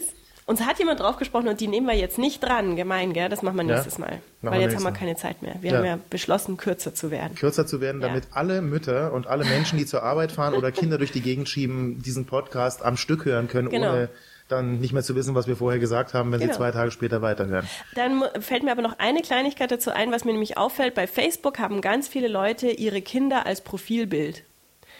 [0.49, 2.75] Uns hat jemand draufgesprochen und die nehmen wir jetzt nicht dran.
[2.75, 3.29] Gemein, gell?
[3.29, 4.19] Das machen wir nächstes ja, Mal.
[4.41, 5.55] Weil jetzt haben wir keine Zeit mehr.
[5.61, 5.77] Wir ja.
[5.77, 7.35] haben ja beschlossen, kürzer zu werden.
[7.35, 8.29] Kürzer zu werden, damit ja.
[8.33, 12.01] alle Mütter und alle Menschen, die zur Arbeit fahren oder Kinder durch die Gegend schieben,
[12.01, 13.91] diesen Podcast am Stück hören können, genau.
[13.91, 14.09] ohne
[14.47, 16.53] dann nicht mehr zu wissen, was wir vorher gesagt haben, wenn Genau.
[16.53, 17.67] sie zwei Tage später weiterhören.
[17.93, 20.95] Dann fällt mir aber noch eine Kleinigkeit dazu ein, was mir nämlich auffällt.
[20.95, 24.43] Bei Facebook haben ganz viele Leute ihre Kinder als Profilbild.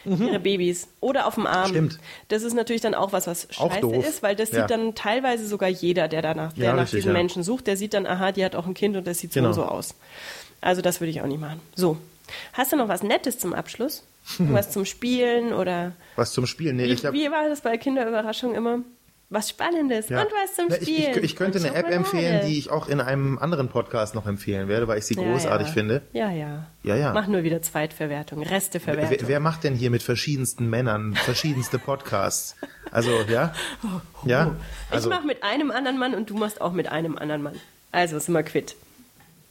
[0.04, 0.88] Ihre Babys.
[1.00, 1.68] Oder auf dem Arm.
[1.68, 1.74] Mhm.
[1.74, 1.98] Stimmt.
[2.28, 4.60] Das ist natürlich dann auch was, was scheiße ist, weil das Ja.
[4.62, 7.18] sieht dann teilweise sogar jeder, der danach, der Ja, nach richtig, diesen ja.
[7.18, 9.52] Menschen sucht, der sieht dann, aha, die hat auch ein Kind und das sieht Genau.
[9.52, 9.94] so aus.
[10.60, 11.60] Also das würde ich auch nicht machen.
[11.74, 11.96] So.
[12.52, 14.04] Hast du noch was Nettes zum Abschluss?
[14.38, 16.76] was zum Spielen oder Was zum Spielen?
[16.76, 18.80] Nee, wie, ich hab, wie war das bei Kinderüberraschung immer?
[19.32, 20.22] Was Spannendes Ja.
[20.22, 21.10] und was zum ich, Spielen.
[21.12, 24.26] ich, ich könnte Und eine App empfehlen, die ich auch in einem anderen Podcast noch
[24.26, 25.72] empfehlen werde, weil ich sie Ja, großartig ja.
[25.72, 26.02] finde.
[26.12, 26.66] Ja, ja.
[26.82, 27.12] Ja, ja.
[27.12, 29.10] Mach nur wieder Zweitverwertung, Resteverwertung.
[29.20, 32.56] Wer, wer macht denn hier mit verschiedensten Männern verschiedenste Podcasts?
[32.90, 33.54] Also, ja?
[34.24, 34.56] Ja?
[34.90, 37.54] Also, ich mach mit einem anderen Mann und du machst auch mit einem anderen Mann.
[37.92, 38.74] Also sind wir quitt.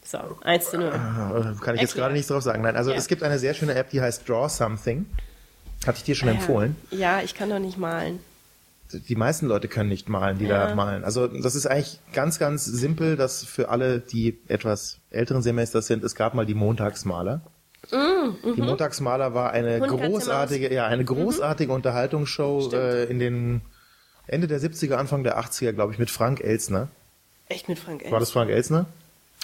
[0.04, 0.90] So, eins zu null.
[0.92, 2.64] äh, kann ich jetzt gerade nichts drauf sagen.
[2.64, 2.98] Nein, also Ja.
[2.98, 5.06] es gibt eine sehr schöne App, die heißt Draw Something.
[5.88, 6.76] Hatte ich dir schon empfohlen.
[6.92, 8.20] Ja, ich kann doch nicht malen.
[8.92, 10.76] Die meisten Leute können nicht malen, die da Ja.
[10.76, 11.04] malen.
[11.04, 16.04] Also das ist eigentlich ganz, ganz simpel, dass für alle, die etwas älteren Semesters sind,
[16.04, 17.42] es gab mal die Montagsmaler.
[17.92, 23.62] Die Montagsmaler war eine Mm, Hund, großartige, ja, eine großartige Unterhaltungsshow äh, in den
[24.28, 26.90] Ende der 70er, Anfang der 80er, glaube ich, mit Frank Elsner.
[27.48, 28.12] Echt mit Frank Elstner?
[28.12, 28.86] War das Frank Elsner?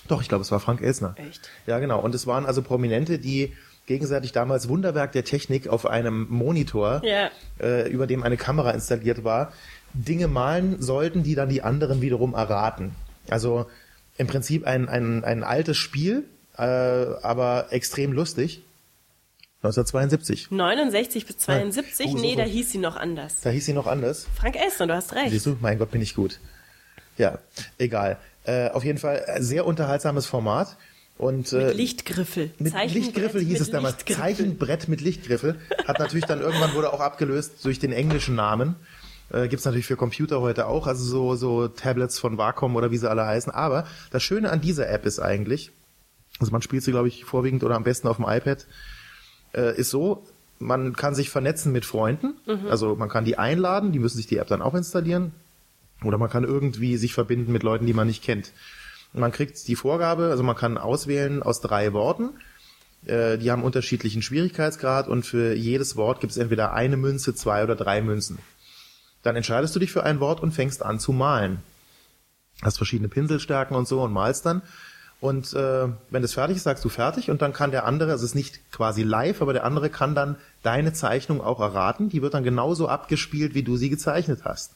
[0.07, 1.15] Doch, ich glaube, es war Frank Elsner.
[1.17, 1.49] Echt?
[1.65, 1.99] Ja, genau.
[2.01, 3.53] Und es waren also Prominente, die
[3.85, 7.29] gegenseitig damals Wunderwerk der Technik auf einem Monitor, Ja.
[7.59, 9.51] äh, über dem eine Kamera installiert war,
[9.93, 12.95] Dinge malen sollten, die dann die anderen wiederum erraten.
[13.29, 13.65] Also
[14.17, 16.23] im Prinzip ein, ein, ein altes Spiel,
[16.57, 18.61] äh, aber extrem lustig.
[19.63, 20.51] 1972.
[20.51, 22.07] 69 bis 72?
[22.07, 22.39] Oh, so nee, gut.
[22.39, 23.41] da hieß sie noch anders.
[23.41, 24.27] Da hieß sie noch anders.
[24.35, 25.31] Frank Elstner, du hast recht.
[25.31, 26.39] Siehst du, mein Gott, bin ich gut.
[27.17, 27.39] Ja,
[27.77, 28.17] egal.
[28.43, 30.77] Äh, auf jeden Fall äh, sehr unterhaltsames Format.
[31.17, 32.51] Und, äh, Mit Lichtgriffel.
[32.59, 33.95] Mit Lichtgriffel hieß mit es damals.
[33.95, 34.21] Lichtgriffel.
[34.21, 35.55] Zeichenbrett mit Lichtgriffel.
[35.87, 38.75] Hat natürlich dann irgendwann wurde auch abgelöst durch den englischen Namen.
[39.31, 42.97] Äh, gibt's natürlich für Computer heute auch, also so, so Tablets von Wacom oder wie
[42.97, 43.51] sie alle heißen.
[43.51, 45.71] Aber das Schöne an dieser App ist eigentlich,
[46.39, 48.67] also man spielt sie, glaube ich, vorwiegend oder am besten auf dem iPad,
[49.53, 50.27] äh, ist so,
[50.59, 52.35] man kann sich vernetzen mit Freunden.
[52.69, 55.33] Also man kann die einladen, die müssen sich die App dann auch installieren.
[56.03, 58.51] Oder man kann irgendwie sich verbinden mit Leuten, die man nicht kennt.
[59.15, 62.31] Man kriegt die Vorgabe, also man kann auswählen aus drei Worten.
[63.05, 67.63] Äh, Die haben unterschiedlichen Schwierigkeitsgrad und für jedes Wort gibt es entweder eine Münze, zwei
[67.63, 68.39] oder drei Münzen.
[69.23, 71.59] Dann entscheidest du dich für ein Wort und fängst an zu malen.
[72.61, 74.61] Hast verschiedene Pinselstärken und so und malst dann.
[75.21, 78.23] Und äh, wenn das fertig ist, sagst du fertig und dann kann der andere, also
[78.23, 82.09] es ist nicht quasi live, aber der andere kann dann deine Zeichnung auch erraten.
[82.09, 84.75] Die wird dann genauso abgespielt, wie du sie gezeichnet hast.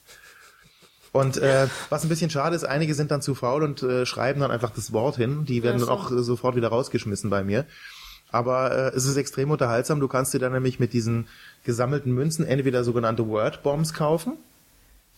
[1.12, 4.42] Und äh, was ein bisschen schade ist, einige sind dann zu faul und äh, schreiben
[4.42, 5.46] dann einfach das Wort hin.
[5.46, 7.66] Die werden dann auch äh, sofort wieder rausgeschmissen bei mir.
[8.32, 10.00] Aber äh, es ist extrem unterhaltsam.
[10.00, 11.28] Du kannst dir dann nämlich mit diesen
[11.64, 14.34] gesammelten Münzen entweder sogenannte Word-Bombs kaufen.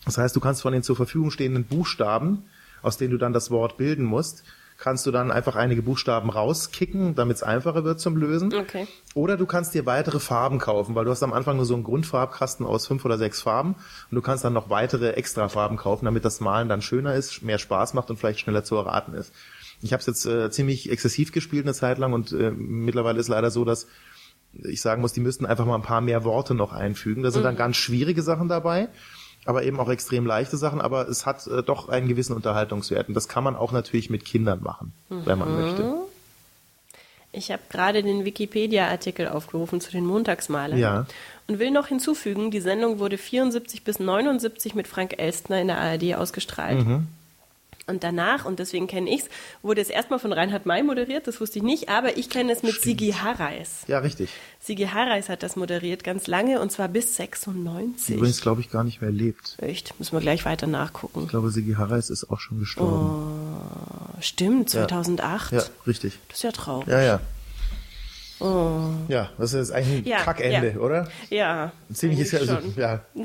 [0.06, 2.44] Das heißt, du kannst von den zur Verfügung stehenden Buchstaben,
[2.80, 4.44] aus denen du dann das Wort bilden musst,
[4.78, 8.52] kannst du dann einfach einige Buchstaben rauskicken, damit es einfacher wird zum Lösen.
[8.54, 8.86] Okay.
[9.14, 11.84] Oder du kannst dir weitere Farben kaufen, weil du hast am Anfang nur so einen
[11.84, 13.74] Grundfarbkasten aus fünf oder sechs Farben
[14.10, 17.42] und du kannst dann noch weitere extra Farben kaufen, damit das Malen dann schöner ist,
[17.42, 19.32] mehr Spaß macht und vielleicht schneller zu erraten ist.
[19.82, 23.28] Ich habe es jetzt äh, ziemlich exzessiv gespielt eine Zeit lang und äh, mittlerweile ist
[23.28, 23.86] leider so, dass
[24.52, 27.22] ich sagen muss, die müssten einfach mal ein paar mehr Worte noch einfügen.
[27.22, 28.88] Da sind dann ganz schwierige Sachen dabei,
[29.44, 33.14] aber eben auch extrem leichte Sachen, aber es hat äh, doch einen gewissen Unterhaltungswert und
[33.14, 35.94] das kann man auch natürlich mit Kindern machen, wenn man möchte.
[37.32, 40.78] Ich habe gerade den Wikipedia-Artikel aufgerufen zu den Montagsmalern.
[40.78, 41.06] Ja.
[41.48, 45.78] Und will noch hinzufügen, die Sendung wurde 74 bis 79 mit Frank Elstner in der
[45.78, 46.86] ARD ausgestrahlt.
[46.86, 47.08] Mhm.
[47.86, 49.28] Und danach, und deswegen kenne ich's,
[49.60, 52.62] wurde es erstmal von Reinhard May moderiert, das wusste ich nicht, aber ich kenne es
[52.62, 53.80] mit Sigi Harreis.
[53.88, 54.30] Ja, richtig.
[54.60, 58.16] Sigi Harreis hat das moderiert ganz lange und zwar bis 96.
[58.16, 59.56] Übrigens glaube ich gar nicht mehr lebt.
[59.60, 61.22] Echt, müssen wir gleich weiter nachgucken.
[61.24, 63.32] Ich glaube, Sigi Harreis ist auch schon gestorben.
[64.20, 65.52] Stimmt, 2008.
[65.52, 66.18] Ja, richtig.
[66.28, 66.86] Das ist ja traurig.
[66.86, 67.20] Ja, ja.
[69.08, 70.08] Ja, das ist eigentlich ein Oh.
[70.08, 70.80] Ja, Kackende, ja.
[70.80, 71.08] oder?
[71.30, 71.72] Ja.
[71.92, 73.04] Ziemlich ist ja, eigentlich also, ja.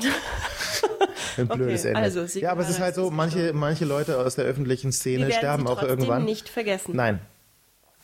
[1.38, 2.00] Ein blödes Okay, Ende.
[2.00, 5.66] also, ja, aber es ist halt so, manche, manche Leute aus der öffentlichen Szene sterben
[5.66, 6.24] auch irgendwann.
[6.24, 6.94] nicht vergessen.
[6.96, 7.20] Nein.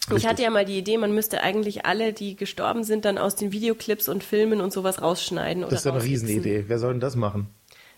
[0.06, 0.28] Ich Richtig.
[0.28, 3.52] hatte ja mal die Idee, man müsste eigentlich alle, die gestorben sind, dann aus den
[3.52, 5.62] Videoclips und Filmen und sowas rausschneiden.
[5.64, 6.04] Oder Das ist doch eine.
[6.04, 6.64] Riesenidee.
[6.68, 7.46] Wer soll denn das machen?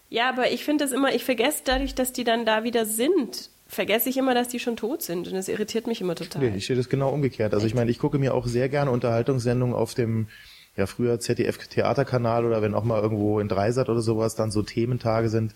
[0.09, 3.51] Ja, aber ich finde das immer, ich vergesse dadurch, dass die dann da wieder sind,
[3.66, 5.26] vergesse ich immer, dass die schon tot sind.
[5.26, 6.43] Und das irritiert mich immer total.
[6.49, 7.55] Nee, ich sehe das genau umgekehrt.
[7.55, 10.28] Also ich meine, ich gucke mir auch sehr gerne Unterhaltungssendungen auf dem,
[10.77, 15.29] ja früher ZDF-Theaterkanal oder wenn auch mal irgendwo in Dreisat oder sowas dann so Thementage
[15.29, 15.55] sind,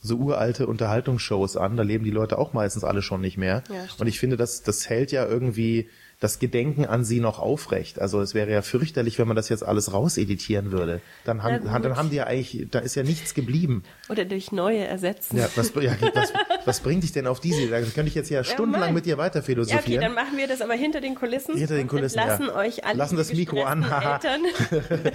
[0.00, 1.76] so uralte Unterhaltungsshows an.
[1.76, 3.62] Da leben die Leute auch meistens alle schon nicht mehr.
[3.68, 3.86] Ja.
[3.98, 5.88] Und ich finde, das, das hält ja irgendwie
[6.22, 8.00] das Gedenken an sie noch aufrecht.
[8.00, 11.00] Also es wäre ja fürchterlich, wenn man das jetzt alles rauseditieren würde.
[11.24, 13.82] Dann haben, dann haben die ja eigentlich, da ist ja nichts geblieben.
[14.08, 15.36] Oder durch neue ersetzen.
[15.38, 16.32] Ja, was, ja, was,
[16.64, 17.66] was bringt dich denn auf diese?
[17.68, 18.94] Da könnte ich jetzt ja stundenlang Mann.
[18.94, 20.00] mit dir weiter Ja, okay, philosophieren.
[20.00, 21.56] dann machen wir das aber hinter den Kulissen.
[21.56, 22.54] Hinter den Kulissen, Lassen ja.
[22.54, 23.82] euch alle Lassen das Mikro an.
[23.82, 24.42] Eltern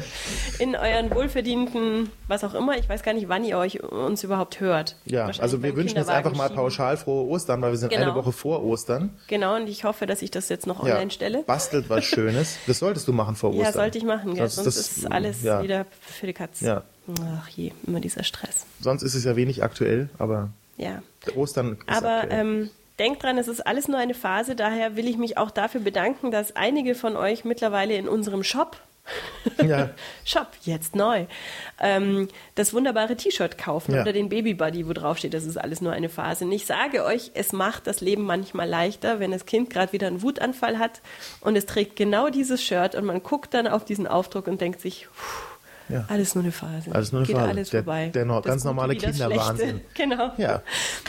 [0.60, 2.78] in euren wohlverdienten, was auch immer.
[2.78, 4.98] Ich weiß gar nicht, wann ihr euch uns überhaupt hört.
[5.06, 8.04] ja, also wir wünschen jetzt einfach mal pauschal frohe Ostern, weil wir sind Genau.
[8.12, 9.12] eine Woche vor Ostern.
[9.28, 11.44] Genau, und ich hoffe, dass ich das jetzt noch Ja, online stelle.
[11.44, 12.58] bastelt was Schönes.
[12.68, 13.66] Das solltest du machen vor Ostern.
[13.66, 14.50] Ja, sollte ich machen, gell?
[14.50, 15.64] Sonst sonst das- ist alles ja.
[15.64, 16.62] wieder für die Katz.
[16.62, 16.84] Ja.
[17.40, 18.66] Ach je, immer dieser Stress.
[18.82, 21.02] Sonst ist es ja wenig aktuell, aber Ja.
[21.36, 22.40] Ostern ist Aber aktuell.
[22.42, 22.70] ähm,
[23.00, 24.56] denkt dran, es ist alles nur eine Phase.
[24.56, 28.78] Daher will ich mich auch dafür bedanken, dass einige von euch mittlerweile in unserem Shop,
[29.66, 29.90] Ja.
[30.26, 31.26] Shop, jetzt neu,
[31.80, 34.02] ähm, das wunderbare T-Shirt kaufen Ja.
[34.02, 36.46] oder den Baby Buddy, wo drauf steht, das ist alles nur eine Phase.
[36.46, 40.08] Und ich sage euch, es macht das Leben manchmal leichter, wenn das Kind gerade wieder
[40.08, 41.02] einen Wutanfall hat
[41.42, 44.82] und es trägt genau dieses Shirt und man guckt dann auf diesen Aufdruck und denkt
[44.82, 46.06] sich, puh, Ja.
[46.10, 46.92] alles nur eine Phase.
[46.94, 47.50] Alles nur eine Geht Phase.
[47.50, 48.10] alles Der- vorbei.
[48.14, 49.82] der Das ganz Gute normale Kinderwahnsinn.
[49.94, 50.32] Genau.
[50.38, 50.62] Ja.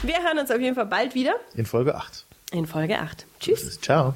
[0.03, 2.25] Wir hören uns auf jeden Fall bald wieder In Folge 8.
[2.51, 3.25] in Folge 8.
[3.41, 3.79] Tschüss.
[3.81, 4.13] Ciao.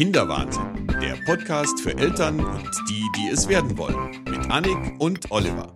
[0.00, 4.22] Kinderwahnsinn, der Podcast für Eltern und die, die es werden wollen.
[4.30, 5.70] Mit Annik und Oliver.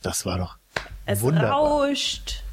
[0.00, 0.58] Das war doch
[1.06, 1.50] Es wunderbar.
[1.50, 2.44] rauscht.